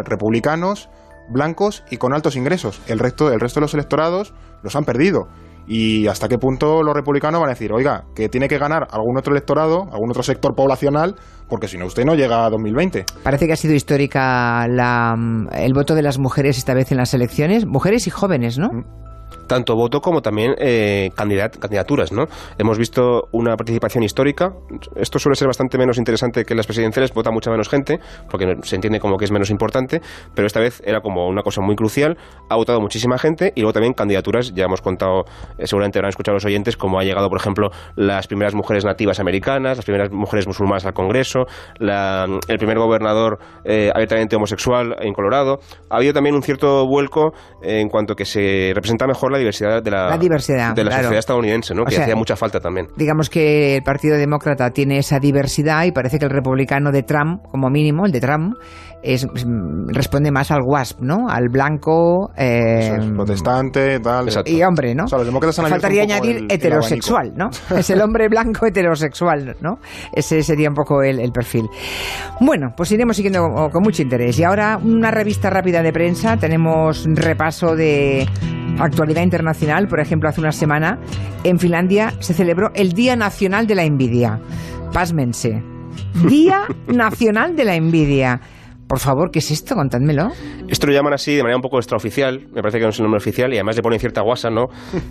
republicanos 0.05 0.89
blancos 1.29 1.83
y 1.89 1.97
con 1.97 2.13
altos 2.13 2.35
ingresos. 2.35 2.81
El 2.87 2.99
resto, 2.99 3.31
el 3.31 3.39
resto 3.39 3.59
de 3.59 3.65
los 3.65 3.73
electorados 3.73 4.33
los 4.63 4.75
han 4.75 4.83
perdido. 4.83 5.27
Y 5.69 6.07
hasta 6.07 6.29
qué 6.29 6.37
punto 6.37 6.81
los 6.81 6.95
republicanos 6.95 7.41
van 7.41 7.49
a 7.49 7.53
decir, 7.53 7.73
oiga, 7.73 8.05
que 8.15 8.29
tiene 8.29 8.47
que 8.47 8.57
ganar 8.57 8.87
algún 8.89 9.17
otro 9.17 9.33
electorado, 9.33 9.89
algún 9.91 10.09
otro 10.11 10.23
sector 10.23 10.55
poblacional, 10.55 11.15
porque 11.49 11.67
si 11.67 11.77
no 11.77 11.85
usted 11.85 12.05
no 12.05 12.15
llega 12.15 12.45
a 12.45 12.49
2020. 12.49 13.05
Parece 13.21 13.47
que 13.47 13.53
ha 13.53 13.57
sido 13.57 13.73
histórica 13.73 14.65
el 14.65 15.73
voto 15.73 15.93
de 15.93 16.01
las 16.01 16.19
mujeres 16.19 16.57
esta 16.57 16.73
vez 16.73 16.91
en 16.93 16.97
las 16.97 17.13
elecciones, 17.13 17.65
mujeres 17.65 18.07
y 18.07 18.11
jóvenes, 18.11 18.57
¿no? 18.57 18.69
Mm 18.69 19.06
tanto 19.47 19.75
voto 19.75 20.01
como 20.01 20.21
también 20.21 20.53
eh, 20.57 21.09
candidaturas, 21.15 22.11
¿no? 22.11 22.25
Hemos 22.57 22.77
visto 22.77 23.29
una 23.31 23.55
participación 23.55 24.03
histórica. 24.03 24.53
Esto 24.95 25.19
suele 25.19 25.35
ser 25.35 25.47
bastante 25.47 25.77
menos 25.77 25.97
interesante 25.97 26.43
que 26.45 26.55
las 26.55 26.65
presidenciales, 26.65 27.13
vota 27.13 27.31
mucha 27.31 27.49
menos 27.49 27.69
gente, 27.69 27.99
porque 28.29 28.57
se 28.63 28.75
entiende 28.75 28.99
como 28.99 29.17
que 29.17 29.25
es 29.25 29.31
menos 29.31 29.49
importante, 29.49 30.01
pero 30.35 30.45
esta 30.45 30.59
vez 30.59 30.81
era 30.85 31.01
como 31.01 31.27
una 31.27 31.41
cosa 31.41 31.61
muy 31.61 31.75
crucial. 31.75 32.17
Ha 32.49 32.55
votado 32.55 32.79
muchísima 32.81 33.17
gente 33.17 33.53
y 33.55 33.61
luego 33.61 33.73
también 33.73 33.93
candidaturas. 33.93 34.53
Ya 34.53 34.65
hemos 34.65 34.81
contado, 34.81 35.23
eh, 35.57 35.65
seguramente 35.65 35.99
habrán 35.99 36.09
escuchado 36.09 36.35
los 36.35 36.45
oyentes, 36.45 36.77
cómo 36.77 36.99
ha 36.99 37.03
llegado, 37.03 37.29
por 37.29 37.39
ejemplo, 37.39 37.69
las 37.95 38.27
primeras 38.27 38.53
mujeres 38.53 38.85
nativas 38.85 39.19
americanas, 39.19 39.77
las 39.77 39.85
primeras 39.85 40.11
mujeres 40.11 40.47
musulmanas 40.47 40.85
al 40.85 40.93
Congreso, 40.93 41.45
el 41.79 42.57
primer 42.57 42.77
gobernador 42.77 43.39
eh, 43.63 43.91
abiertamente 43.93 44.35
homosexual 44.35 44.95
en 44.99 45.13
Colorado. 45.13 45.59
Ha 45.89 45.97
habido 45.97 46.13
también 46.13 46.35
un 46.35 46.43
cierto 46.43 46.85
vuelco 46.85 47.33
en 47.61 47.89
cuanto 47.89 48.15
que 48.15 48.25
se 48.25 48.71
representa 48.73 49.07
mejor 49.07 49.31
la 49.31 49.36
diversidad 49.37 49.81
de 49.81 49.91
la, 49.91 50.17
diversidad, 50.17 50.73
de 50.75 50.83
la 50.83 50.91
sociedad 50.91 51.19
estadounidense, 51.19 51.73
¿no? 51.73 51.85
que 51.85 51.97
hacía 51.97 52.15
mucha 52.15 52.35
falta 52.35 52.59
también. 52.59 52.87
Digamos 52.95 53.29
que 53.29 53.77
el 53.77 53.83
Partido 53.83 54.17
Demócrata 54.17 54.69
tiene 54.71 54.97
esa 54.97 55.19
diversidad 55.19 55.85
y 55.85 55.91
parece 55.91 56.19
que 56.19 56.25
el 56.25 56.31
republicano 56.31 56.91
de 56.91 57.03
Trump, 57.03 57.43
como 57.51 57.69
mínimo, 57.69 58.05
el 58.05 58.11
de 58.11 58.19
Trump, 58.19 58.55
es, 59.03 59.27
responde 59.87 60.31
más 60.31 60.51
al 60.51 60.61
WASP, 60.65 61.01
¿no? 61.01 61.29
Al 61.29 61.49
blanco... 61.49 62.31
Eh, 62.35 62.97
protestante, 63.15 63.99
tal... 63.99 64.27
Y 64.45 64.63
hombre, 64.63 64.95
¿no? 64.95 65.07
Faltaría 65.07 66.03
añadir 66.03 66.45
heterosexual, 66.49 67.33
¿no? 67.35 67.49
es 67.77 67.89
el 67.89 68.01
hombre 68.01 68.27
blanco 68.27 68.65
heterosexual, 68.65 69.55
¿no? 69.61 69.79
Ese 70.13 70.41
sería 70.43 70.69
un 70.69 70.75
poco 70.75 71.01
el, 71.03 71.19
el 71.19 71.31
perfil. 71.31 71.67
Bueno, 72.41 72.73
pues 72.75 72.91
iremos 72.91 73.15
siguiendo 73.15 73.41
con, 73.41 73.69
con 73.69 73.83
mucho 73.83 74.01
interés. 74.01 74.37
Y 74.39 74.43
ahora 74.43 74.77
una 74.83 75.11
revista 75.11 75.49
rápida 75.49 75.81
de 75.81 75.93
prensa. 75.93 76.37
Tenemos 76.37 77.05
repaso 77.07 77.75
de 77.75 78.27
actualidad 78.79 79.23
internacional. 79.23 79.87
Por 79.87 79.99
ejemplo, 79.99 80.29
hace 80.29 80.41
una 80.41 80.51
semana 80.51 80.99
en 81.43 81.59
Finlandia 81.59 82.13
se 82.19 82.33
celebró 82.33 82.71
el 82.73 82.93
Día 82.93 83.15
Nacional 83.15 83.67
de 83.67 83.75
la 83.75 83.83
Envidia. 83.83 84.39
Pásmense. 84.93 85.63
Día 86.27 86.65
Nacional 86.87 87.55
de 87.55 87.65
la 87.65 87.75
Envidia. 87.75 88.41
Por 88.87 88.99
favor, 88.99 89.31
¿qué 89.31 89.39
es 89.39 89.51
esto? 89.51 89.75
Contádmelo. 89.75 90.29
Esto 90.69 90.87
lo 90.87 90.93
llaman 90.93 91.13
así 91.13 91.35
de 91.35 91.43
manera 91.43 91.57
un 91.57 91.61
poco 91.61 91.77
extraoficial, 91.77 92.47
me 92.53 92.61
parece 92.61 92.77
que 92.77 92.83
no 92.83 92.89
es 92.89 92.99
el 92.99 93.03
nombre 93.03 93.17
oficial 93.17 93.51
y 93.53 93.57
además 93.57 93.75
le 93.75 93.81
ponen 93.81 93.99
cierta 93.99 94.21
guasa, 94.21 94.49
¿no? 94.49 94.67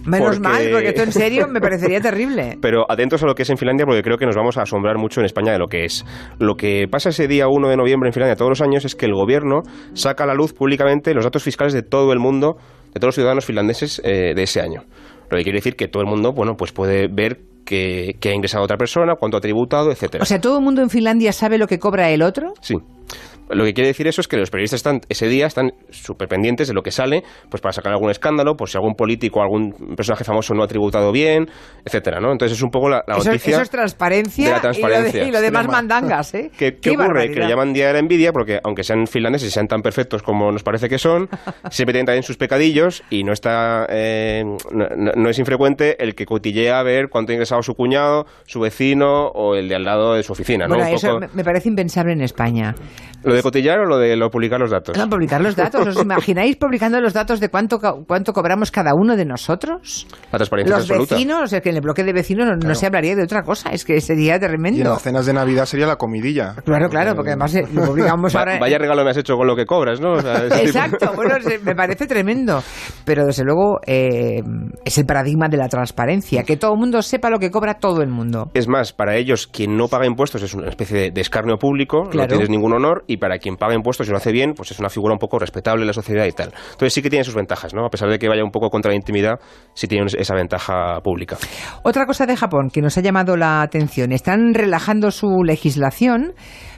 Menos 0.07 0.41
mal, 0.41 0.71
porque 0.73 0.89
esto 0.89 1.03
en 1.03 1.12
serio 1.12 1.47
me 1.49 1.61
parecería 1.61 2.01
terrible. 2.01 2.57
Pero 2.62 2.91
atentos 2.91 3.23
a 3.23 3.27
lo 3.27 3.35
que 3.35 3.43
es 3.43 3.51
en 3.51 3.59
Finlandia 3.59 3.85
porque 3.85 4.03
creo 4.03 4.17
que 4.17 4.25
nos 4.25 4.35
vamos 4.35 4.57
a 4.57 4.62
asombrar 4.62 4.97
mucho 4.97 5.21
en 5.21 5.27
España 5.27 5.53
de 5.53 5.59
lo 5.59 5.67
que 5.67 5.85
es. 5.85 6.05
Lo 6.39 6.55
que 6.55 6.87
pasa 6.91 7.11
ese 7.11 7.29
día 7.29 7.49
1 7.49 7.69
de 7.69 7.77
noviembre 7.77 8.09
en 8.09 8.12
Finlandia 8.15 8.37
todos 8.37 8.51
los 8.51 8.61
años 8.62 8.85
es 8.85 8.95
que 8.95 9.07
el 9.07 9.15
gobierno 9.15 9.62
saca 9.93 10.25
a 10.25 10.27
la 10.27 10.35
luz 10.35 10.55
públicamente 10.55 11.12
los 11.12 11.25
datos 11.25 11.43
fiscales 11.43 11.75
de 11.75 11.83
todo 11.83 12.12
el 12.12 12.19
mundo, 12.19 12.57
de 12.95 13.01
todos 13.01 13.09
los 13.09 13.15
ciudadanos 13.15 13.45
finlandeses 13.45 14.01
eh, 14.05 14.33
de 14.35 14.43
ese 14.43 14.61
año. 14.61 14.85
Lo 15.31 15.37
que 15.37 15.43
quiere 15.43 15.59
decir 15.59 15.77
que 15.77 15.89
todo 15.89 16.03
el 16.03 16.09
mundo, 16.09 16.33
bueno, 16.33 16.55
pues 16.57 16.73
puede 16.73 17.09
ver 17.09 17.41
que, 17.65 18.15
que, 18.21 18.31
ha 18.31 18.33
ingresado 18.33 18.65
otra 18.65 18.77
persona, 18.77 19.17
cuánto 19.19 19.37
ha 19.37 19.41
tributado, 19.41 19.91
etcétera. 19.91 20.23
O 20.23 20.25
sea, 20.25 20.41
¿todo 20.41 20.59
el 20.59 20.65
mundo 20.65 20.83
en 20.83 20.89
Finlandia 20.89 21.33
sabe 21.33 21.59
lo 21.59 21.67
que 21.67 21.79
cobra 21.81 22.11
el 22.11 22.23
otro? 22.23 22.55
Sí. 22.61 22.77
Lo 23.51 23.65
que 23.65 23.75
quiere 23.75 23.89
decir 23.89 24.07
eso 24.07 24.21
es 24.21 24.29
que 24.29 24.37
los 24.37 24.51
periodistas 24.51 24.79
están 24.79 25.01
ese 25.09 25.29
día 25.29 25.47
están 25.47 25.73
súper 25.91 26.29
pendientes 26.29 26.69
de 26.69 26.75
lo 26.75 26.83
que 26.83 26.91
sale, 26.91 27.23
pues 27.51 27.61
para 27.61 27.73
sacar 27.73 27.93
algún 27.93 28.11
escándalo, 28.11 28.57
por 28.57 28.69
si 28.69 28.77
algún 28.77 28.95
político 28.95 29.41
o 29.41 29.43
algún 29.43 29.73
personaje 29.97 30.25
famoso 30.25 30.55
no 30.55 30.63
ha 30.63 30.67
tributado 30.67 31.13
bien, 31.13 31.49
etcétera, 31.85 32.21
¿no? 32.21 32.33
Entonces 32.33 32.59
es 32.59 32.63
un 32.63 32.71
poco 32.71 32.89
la, 32.89 33.05
noticia. 33.07 33.53
Eso 33.53 33.63
es 33.63 33.71
transparencia, 33.71 34.47
de 34.47 34.53
la 34.53 34.61
transparencia. 34.61 35.25
Y, 35.25 35.31
lo, 35.31 35.41
demás 35.41 35.69
mandangas, 35.69 36.35
¿eh? 36.35 36.51
¿Qué, 36.57 36.77
ocurre? 36.91 37.31
Que 37.31 37.41
le 37.41 37.49
llaman 37.49 37.73
Día 37.73 37.89
de 37.89 37.93
la 37.95 37.99
Envidia 37.99 38.33
porque, 38.33 38.61
aunque 38.65 38.83
sean 38.83 39.07
finlandeses 39.07 39.49
y 39.49 39.51
sean 39.51 39.69
tan 39.69 39.83
perfectos 39.83 40.23
como 40.23 40.51
nos 40.51 40.63
parece 40.63 40.89
que 40.89 40.99
son, 40.99 41.29
siempre 41.71 41.93
tienen 41.93 42.07
también 42.07 42.23
sus 42.23 42.37
pecadillos 42.37 43.03
y 43.11 43.25
no 43.25 43.33
está 43.33 43.87
eh, 43.89 44.45
no, 44.73 45.29
es 45.29 45.39
infrecuente 45.39 46.03
el 46.03 46.15
que 46.15 46.27
cotillea 46.27 46.79
a 46.79 46.83
ver 46.83 47.09
cuánto 47.09 47.33
ha 47.33 47.35
ingresado 47.35 47.63
su 47.63 47.75
cuñado, 47.75 48.27
su 48.47 48.61
vecino 48.61 49.29
o 49.29 49.55
el 49.55 49.69
de 49.69 49.77
al 49.77 49.85
lado 49.85 50.15
de 50.15 50.23
su 50.23 50.33
oficina, 50.33 50.67
Bueno, 50.69 50.85
eso 50.87 51.19
me 51.33 51.45
parece 51.45 51.69
impensable 51.69 52.13
en 52.13 52.23
España. 52.23 52.75
De 53.37 53.42
cotillar 53.42 53.79
o 53.81 53.85
lo 53.85 53.99
de 53.99 54.16
lo 54.16 54.31
publicar 54.31 54.61
los 54.61 54.70
datos? 54.70 54.96
No, 54.96 55.09
publicar 55.09 55.40
los 55.40 55.57
datos. 55.57 55.87
¿Os 55.87 56.03
imagináis 56.03 56.57
publicando 56.57 57.01
los 57.01 57.12
datos 57.12 57.40
de 57.40 57.49
cuánto, 57.49 57.79
cuánto 58.07 58.33
cobramos 58.33 58.70
cada 58.70 58.94
uno 58.94 59.16
de 59.16 59.25
nosotros? 59.25 60.07
La 60.33 60.38
transparencia 60.38 60.77
Los 60.77 60.88
vecinos, 60.88 61.53
es 61.53 61.61
que 61.61 61.70
en 61.70 61.77
el 61.77 61.83
bloque 61.83 62.05
de 62.05 62.12
vecinos 62.12 62.49
no, 62.62 62.75
se 62.75 62.87
hablaría 62.87 63.14
de 63.14 63.22
otra 63.22 63.42
cosa, 63.42 63.70
es 63.70 63.85
que 63.85 64.01
sería 64.01 64.38
tremendo. 64.38 64.79
Y 64.79 64.83
en 64.83 64.88
las 64.88 65.03
cenas 65.03 65.27
de 65.27 65.33
Navidad 65.33 65.66
sería 65.66 65.87
la 65.87 65.96
comidilla. 65.96 66.55
Claro, 66.64 66.88
claro, 66.88 67.14
porque 67.14 67.31
además 67.31 67.55
eh, 67.55 67.64
lo 67.72 67.85
publicamos 67.85 68.35
ahora. 68.35 68.59
Vaya 68.59 68.79
regalo 68.79 69.05
me 69.05 69.11
has 69.11 69.16
hecho 69.16 69.37
con 69.37 69.46
lo 69.46 69.57
que 69.57 69.66
cobras, 69.66 70.01
¿no? 70.01 70.18
Exacto, 70.18 71.12
bueno, 71.14 71.35
me 71.62 71.75
parece 71.75 72.07
tremendo. 72.07 72.62
Pero 73.05 73.25
desde 73.27 73.44
luego 73.44 73.79
eh, 73.87 74.42
es 74.85 74.99
el 74.99 75.07
paradigma 75.07 75.49
de 75.49 75.57
la 75.57 75.68
transparencia, 75.68 76.42
que 76.44 76.57
todo 76.57 76.72
el 76.72 76.79
mundo 76.79 77.03
sepa 77.03 77.31
lo 77.31 77.38
que 77.38 77.51
cobra 77.51 77.75
todo 77.75 78.03
el 78.03 78.09
mundo. 78.09 78.51
Es 78.55 78.68
más, 78.68 78.92
para 78.92 79.16
ellos 79.16 79.46
quien 79.46 79.77
no 79.77 79.88
paga 79.88 80.07
impuestos 80.07 80.42
es 80.42 80.55
una 80.55 80.68
especie 80.68 81.11
de, 81.11 81.20
escarnio 81.20 81.57
público, 81.59 82.09
no 82.12 82.27
tienes 82.27 82.49
ningún 82.49 82.75
honor, 82.75 83.05
y 83.07 83.16
para 83.16 83.26
quien 83.39 83.57
paga 83.57 83.75
impuestos 83.75 84.09
y 84.09 84.11
lo 84.11 84.17
hace 84.17 84.33
bien, 84.33 84.53
pues 84.55 84.71
es 84.71 84.79
una 84.79 84.89
figura 84.89 85.12
un 85.12 85.19
poco 85.19 85.39
respetable 85.39 85.83
en 85.83 85.87
la 85.89 85.93
sociedad 85.93 86.25
y 86.27 86.33
tal. 86.33 86.53
Entonces 86.73 86.93
sí 86.93 87.03
que 87.03 87.11
tiene 87.11 87.25
sus 87.25 87.35
ventajas, 87.35 87.75
¿no? 87.75 87.85
A 87.85 87.91
pesar 87.91 88.09
de 88.09 88.19
que 88.19 88.29
vaya 88.29 88.45
un 88.45 88.51
poco 88.51 88.71
contra 88.71 88.91
la 88.91 88.97
intimidad, 88.97 89.35
sí 89.75 89.87
tiene 89.87 90.07
esa 90.07 90.35
ventaja 90.35 91.01
pública. 91.03 91.37
Otra 91.83 92.07
cosa 92.07 92.27
de 92.27 92.37
Japón 92.37 92.71
que 92.73 92.81
nos 92.81 92.97
ha 92.99 93.01
llamado 93.01 93.37
la 93.37 93.62
atención, 93.62 94.12
están 94.12 94.55
relajando 94.55 95.11
su 95.11 95.43
legislación 95.45 96.35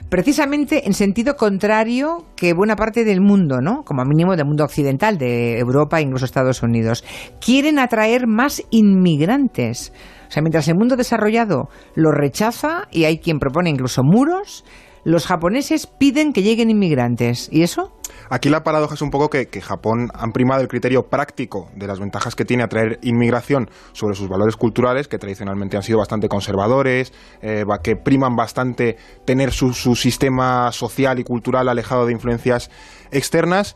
precisamente 0.09 0.87
en 0.87 0.93
sentido 0.93 1.35
contrario 1.35 2.25
que 2.35 2.53
buena 2.53 2.75
parte 2.75 3.03
del 3.03 3.21
mundo, 3.21 3.59
¿no? 3.61 3.83
Como 3.83 4.03
mínimo 4.03 4.35
del 4.35 4.45
mundo 4.45 4.63
occidental, 4.63 5.17
de 5.17 5.59
Europa 5.59 5.99
e 5.99 6.03
incluso 6.03 6.25
Estados 6.25 6.63
Unidos. 6.63 7.03
Quieren 7.39 7.79
atraer 7.79 8.27
más 8.27 8.63
inmigrantes. 8.71 9.93
O 10.27 10.31
sea, 10.31 10.41
mientras 10.41 10.67
el 10.67 10.75
mundo 10.75 10.95
desarrollado 10.95 11.69
lo 11.95 12.11
rechaza 12.11 12.87
y 12.91 13.05
hay 13.05 13.19
quien 13.19 13.39
propone 13.39 13.69
incluso 13.69 14.01
muros, 14.03 14.65
los 15.03 15.25
japoneses 15.25 15.87
piden 15.87 16.33
que 16.33 16.43
lleguen 16.43 16.69
inmigrantes. 16.69 17.49
¿Y 17.51 17.63
eso? 17.63 17.91
Aquí 18.29 18.49
la 18.49 18.63
paradoja 18.63 18.95
es 18.95 19.01
un 19.01 19.11
poco 19.11 19.29
que, 19.29 19.47
Japón 19.61 20.09
han 20.13 20.31
primado 20.31 20.61
el 20.61 20.67
criterio 20.67 21.07
práctico 21.07 21.69
de 21.75 21.87
las 21.87 21.99
ventajas 21.99 22.35
que 22.35 22.45
tiene 22.45 22.63
atraer 22.63 22.99
inmigración 23.01 23.69
sobre 23.91 24.15
sus 24.15 24.29
valores 24.29 24.55
culturales, 24.55 25.07
que 25.07 25.17
tradicionalmente 25.17 25.77
han 25.77 25.83
sido 25.83 25.99
bastante 25.99 26.29
conservadores, 26.29 27.13
eh, 27.41 27.65
que 27.83 27.95
priman 27.95 28.35
bastante 28.35 28.97
tener 29.25 29.51
su 29.51 29.73
sistema 29.95 30.71
social 30.71 31.19
y 31.19 31.23
cultural 31.23 31.69
alejado 31.69 32.05
de 32.05 32.13
influencias 32.13 32.69
externas 33.11 33.75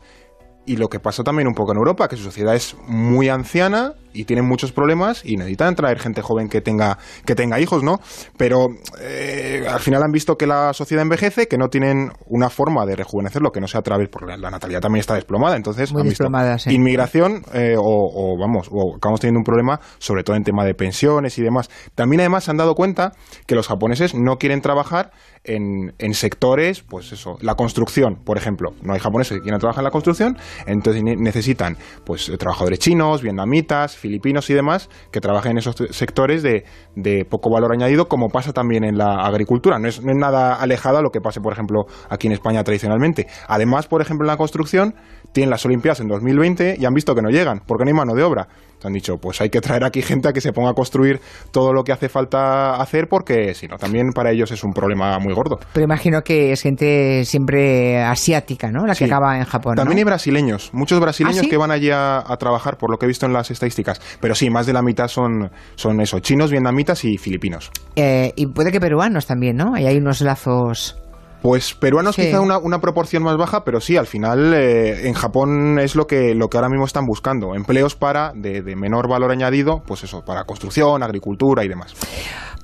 y 0.66 0.76
lo 0.76 0.88
que 0.88 1.00
pasa 1.00 1.22
también 1.22 1.48
un 1.48 1.54
poco 1.54 1.72
en 1.72 1.78
Europa, 1.78 2.08
que 2.08 2.16
su 2.16 2.24
sociedad 2.24 2.54
es 2.54 2.76
muy 2.86 3.28
anciana 3.28 3.94
y 4.14 4.24
tienen 4.24 4.46
muchos 4.46 4.72
problemas 4.72 5.22
y 5.24 5.36
necesitan 5.36 5.74
traer 5.74 5.98
gente 5.98 6.22
joven 6.22 6.48
que 6.48 6.60
tenga, 6.60 6.98
que 7.26 7.34
tenga 7.34 7.60
hijos, 7.60 7.82
¿no? 7.82 7.98
Pero 8.36 8.68
eh, 9.00 9.66
al 9.68 9.80
final 9.80 10.02
han 10.02 10.12
visto 10.12 10.36
que 10.36 10.46
la 10.46 10.72
sociedad 10.72 11.02
envejece, 11.02 11.48
que 11.48 11.58
no 11.58 11.68
tienen 11.68 12.10
una 12.26 12.48
forma 12.48 12.86
de 12.86 12.96
rejuvenecerlo 12.96 13.50
que 13.50 13.60
no 13.60 13.66
sea 13.66 13.80
a 13.80 13.82
través, 13.82 14.08
porque 14.08 14.36
la, 14.36 14.50
natalidad 14.50 14.80
también 14.80 15.00
está 15.00 15.14
desplomada, 15.14 15.56
entonces 15.56 15.92
han 15.92 16.04
visto 16.04 16.28
inmigración 16.66 17.42
eh, 17.52 17.74
o, 17.76 18.38
vamos, 18.38 18.68
o 18.70 18.96
acabamos 18.96 19.20
teniendo 19.20 19.40
un 19.40 19.44
problema 19.44 19.80
sobre 19.98 20.22
todo 20.22 20.36
en 20.36 20.44
tema 20.44 20.64
de 20.64 20.74
pensiones 20.74 21.38
y 21.38 21.42
demás. 21.42 21.68
También 21.94 22.20
además 22.20 22.44
se 22.44 22.52
han 22.52 22.56
dado 22.56 22.74
cuenta 22.74 23.12
que 23.46 23.54
los 23.54 23.66
japoneses 23.66 24.14
no 24.14 24.36
quieren 24.36 24.60
trabajar 24.60 25.10
en, 25.42 25.92
en 25.98 26.14
sectores, 26.14 26.82
pues 26.82 27.12
eso, 27.12 27.36
la 27.40 27.54
construcción, 27.54 28.16
por 28.24 28.38
ejemplo. 28.38 28.70
No 28.82 28.94
hay 28.94 29.00
japoneses 29.00 29.38
que 29.38 29.42
quieran 29.42 29.60
trabajar 29.60 29.82
en 29.82 29.86
la 29.86 29.90
construcción, 29.90 30.36
entonces 30.66 31.02
necesitan 31.04 31.76
pues 32.04 32.30
trabajadores 32.38 32.78
chinos, 32.78 33.22
vietnamitas, 33.22 33.96
filipinos 34.04 34.50
y 34.50 34.54
demás 34.54 34.90
que 35.10 35.20
trabajen 35.20 35.52
en 35.52 35.58
esos 35.58 35.76
sectores 35.90 36.42
de, 36.42 36.64
de 36.94 37.24
poco 37.24 37.48
valor 37.50 37.72
añadido, 37.72 38.06
como 38.06 38.28
pasa 38.28 38.52
también 38.52 38.84
en 38.84 38.98
la 38.98 39.24
agricultura. 39.24 39.78
No 39.78 39.88
es, 39.88 40.02
no 40.02 40.12
es 40.12 40.18
nada 40.18 40.56
alejado 40.56 40.98
a 40.98 41.02
lo 41.02 41.08
que 41.08 41.22
pase, 41.22 41.40
por 41.40 41.54
ejemplo, 41.54 41.86
aquí 42.10 42.26
en 42.26 42.34
España 42.34 42.62
tradicionalmente. 42.62 43.26
Además, 43.48 43.86
por 43.86 44.02
ejemplo, 44.02 44.26
en 44.26 44.28
la 44.28 44.36
construcción, 44.36 44.94
tienen 45.34 45.50
las 45.50 45.66
Olimpiadas 45.66 46.00
en 46.00 46.08
2020 46.08 46.76
y 46.78 46.84
han 46.86 46.94
visto 46.94 47.14
que 47.14 47.20
no 47.20 47.28
llegan, 47.28 47.60
porque 47.66 47.84
no 47.84 47.88
hay 47.88 47.94
mano 47.94 48.14
de 48.14 48.22
obra 48.22 48.48
han 48.86 48.92
dicho, 48.92 49.16
pues 49.18 49.40
hay 49.40 49.50
que 49.50 49.60
traer 49.60 49.84
aquí 49.84 50.02
gente 50.02 50.28
a 50.28 50.32
que 50.32 50.40
se 50.40 50.52
ponga 50.52 50.70
a 50.70 50.74
construir 50.74 51.20
todo 51.50 51.72
lo 51.72 51.84
que 51.84 51.92
hace 51.92 52.08
falta 52.08 52.76
hacer 52.76 53.08
porque 53.08 53.54
si 53.54 53.66
no, 53.66 53.76
también 53.76 54.10
para 54.14 54.30
ellos 54.30 54.50
es 54.50 54.62
un 54.64 54.72
problema 54.72 55.18
muy 55.18 55.32
gordo. 55.34 55.58
Pero 55.72 55.84
imagino 55.84 56.22
que 56.22 56.52
es 56.52 56.62
gente 56.62 57.24
siempre 57.24 58.02
asiática, 58.02 58.70
¿no? 58.70 58.86
La 58.86 58.94
que 58.94 59.06
acaba 59.06 59.38
en 59.38 59.44
Japón. 59.44 59.76
También 59.76 59.98
hay 59.98 60.04
brasileños, 60.04 60.70
muchos 60.72 61.00
brasileños 61.00 61.44
¿Ah, 61.46 61.48
que 61.48 61.56
van 61.56 61.70
allí 61.70 61.90
a, 61.90 62.22
trabajar, 62.38 62.76
por 62.76 62.90
lo 62.90 62.98
que 62.98 63.06
he 63.06 63.08
visto 63.08 63.26
en 63.26 63.32
las 63.32 63.50
estadísticas. 63.50 64.00
Pero 64.20 64.34
sí, 64.34 64.50
más 64.50 64.66
de 64.66 64.72
la 64.72 64.82
mitad 64.82 65.08
son, 65.08 65.50
son 65.76 66.00
eso, 66.00 66.18
chinos, 66.20 66.50
vietnamitas 66.50 67.04
y 67.04 67.16
filipinos. 67.16 67.70
Eh, 67.96 68.32
y 68.36 68.46
puede 68.46 68.72
que 68.72 68.80
peruanos 68.80 69.26
también, 69.26 69.56
¿no? 69.56 69.78
Y 69.78 69.86
hay 69.86 69.96
unos 69.96 70.20
lazos 70.20 70.96
pues 71.44 71.74
peruanos 71.74 72.16
quizá 72.16 72.40
una, 72.40 72.56
una, 72.56 72.80
proporción 72.80 73.22
más 73.22 73.36
baja, 73.36 73.64
pero 73.64 73.78
sí, 73.78 73.98
al 73.98 74.06
final 74.06 74.54
eh, 74.54 75.06
en 75.06 75.12
Japón 75.12 75.78
es 75.78 75.94
lo 75.94 76.06
que, 76.06 76.34
lo 76.34 76.48
que 76.48 76.56
ahora 76.56 76.70
mismo 76.70 76.86
están 76.86 77.04
buscando, 77.04 77.54
empleos 77.54 77.94
para 77.94 78.32
de, 78.34 78.62
de 78.62 78.76
menor 78.76 79.10
valor 79.10 79.30
añadido, 79.30 79.82
pues 79.86 80.04
eso, 80.04 80.24
para 80.24 80.44
construcción, 80.44 81.02
agricultura 81.02 81.62
y 81.62 81.68
demás. 81.68 81.92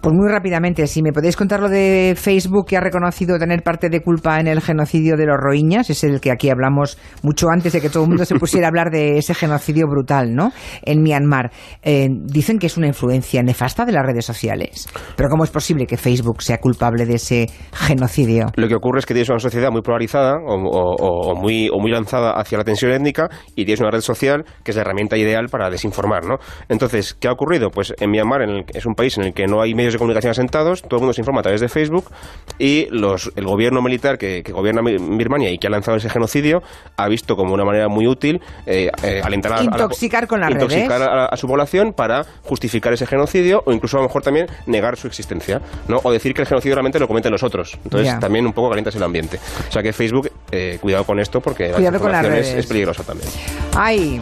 Pues 0.00 0.14
muy 0.14 0.30
rápidamente, 0.30 0.86
si 0.86 1.02
me 1.02 1.12
podéis 1.12 1.36
contar 1.36 1.60
lo 1.60 1.68
de 1.68 2.14
Facebook 2.16 2.66
que 2.66 2.78
ha 2.78 2.80
reconocido 2.80 3.38
tener 3.38 3.62
parte 3.62 3.90
de 3.90 4.00
culpa 4.00 4.40
en 4.40 4.46
el 4.46 4.62
genocidio 4.62 5.14
de 5.14 5.26
los 5.26 5.36
rohiñas, 5.38 5.90
es 5.90 6.02
el 6.04 6.22
que 6.22 6.30
aquí 6.30 6.48
hablamos 6.48 6.96
mucho 7.22 7.48
antes 7.52 7.74
de 7.74 7.82
que 7.82 7.90
todo 7.90 8.04
el 8.04 8.08
mundo 8.08 8.24
se 8.24 8.34
pusiera 8.36 8.66
a 8.66 8.70
hablar 8.70 8.90
de 8.90 9.18
ese 9.18 9.34
genocidio 9.34 9.86
brutal, 9.88 10.34
¿no? 10.34 10.52
En 10.86 11.02
Myanmar. 11.02 11.50
Eh, 11.82 12.08
dicen 12.10 12.58
que 12.58 12.68
es 12.68 12.78
una 12.78 12.86
influencia 12.86 13.42
nefasta 13.42 13.84
de 13.84 13.92
las 13.92 14.06
redes 14.06 14.24
sociales. 14.24 14.88
Pero 15.16 15.28
¿cómo 15.28 15.44
es 15.44 15.50
posible 15.50 15.84
que 15.86 15.98
Facebook 15.98 16.42
sea 16.42 16.56
culpable 16.56 17.04
de 17.04 17.16
ese 17.16 17.50
genocidio? 17.74 18.46
Lo 18.56 18.68
que 18.68 18.76
ocurre 18.76 19.00
es 19.00 19.06
que 19.06 19.12
tienes 19.12 19.28
una 19.28 19.38
sociedad 19.38 19.70
muy 19.70 19.82
polarizada 19.82 20.38
o, 20.42 21.34
muy, 21.36 21.68
o 21.68 21.78
muy 21.78 21.90
lanzada 21.90 22.32
hacia 22.40 22.56
la 22.56 22.64
tensión 22.64 22.90
étnica 22.92 23.28
y 23.54 23.66
tienes 23.66 23.80
una 23.80 23.90
red 23.90 24.00
social 24.00 24.46
que 24.64 24.70
es 24.70 24.76
la 24.76 24.80
herramienta 24.80 25.18
ideal 25.18 25.48
para 25.50 25.68
desinformar, 25.68 26.24
¿no? 26.24 26.36
Entonces, 26.70 27.12
¿qué 27.12 27.28
ha 27.28 27.32
ocurrido? 27.32 27.68
Pues 27.68 27.92
en 28.00 28.10
Myanmar 28.10 28.40
en 28.40 28.64
es 28.72 28.86
un 28.86 28.94
país 28.94 29.18
en 29.18 29.24
el 29.24 29.34
que 29.34 29.46
no 29.46 29.60
hay 29.60 29.74
medios 29.74 29.89
de 29.94 29.98
comunicación 29.98 30.30
asentados, 30.30 30.82
todo 30.82 30.96
el 30.96 31.00
mundo 31.00 31.12
se 31.12 31.20
informa 31.20 31.40
a 31.40 31.42
través 31.42 31.60
de 31.60 31.68
Facebook 31.68 32.10
y 32.58 32.86
los, 32.90 33.32
el 33.36 33.44
gobierno 33.44 33.82
militar 33.82 34.18
que, 34.18 34.42
gobierna 34.50 34.82
Birmania 34.82 35.50
y 35.50 35.58
que 35.58 35.66
ha 35.66 35.70
lanzado 35.70 35.96
ese 35.96 36.10
genocidio 36.10 36.62
ha 36.96 37.08
visto 37.08 37.36
como 37.36 37.54
una 37.54 37.64
manera 37.64 37.88
muy 37.88 38.06
útil 38.06 38.40
eh, 38.66 38.90
eh, 39.02 39.20
alentar 39.22 39.52
a, 39.52 39.62
intoxicar 39.62 40.26
con 40.26 40.40
las 40.40 40.50
intoxicar 40.50 41.02
a, 41.02 41.36
su 41.36 41.46
población 41.46 41.92
para 41.92 42.24
justificar 42.42 42.92
ese 42.92 43.06
genocidio 43.06 43.62
o 43.66 43.72
incluso 43.72 43.96
a 43.96 44.00
lo 44.00 44.08
mejor 44.08 44.22
también 44.22 44.46
negar 44.66 44.96
su 44.96 45.06
existencia, 45.06 45.60
¿no? 45.88 46.00
O 46.02 46.12
decir 46.12 46.34
que 46.34 46.42
el 46.42 46.48
genocidio 46.48 46.74
realmente 46.74 46.98
lo 46.98 47.08
cometen 47.08 47.32
los 47.32 47.42
otros. 47.42 47.78
Entonces 47.84 48.18
también 48.18 48.46
un 48.46 48.52
poco 48.52 48.68
calientas 48.68 48.94
el 48.96 49.02
ambiente. 49.02 49.38
O 49.68 49.72
sea 49.72 49.82
que 49.82 49.92
Facebook, 49.92 50.30
eh, 50.50 50.78
cuidado 50.80 51.04
con 51.04 51.20
esto 51.20 51.40
porque 51.40 51.68
la 51.68 51.80
información 51.80 52.34
es, 52.34 52.54
es 52.54 52.66
peligrosa 52.66 53.02
también. 53.02 53.28
Ay. 53.74 54.20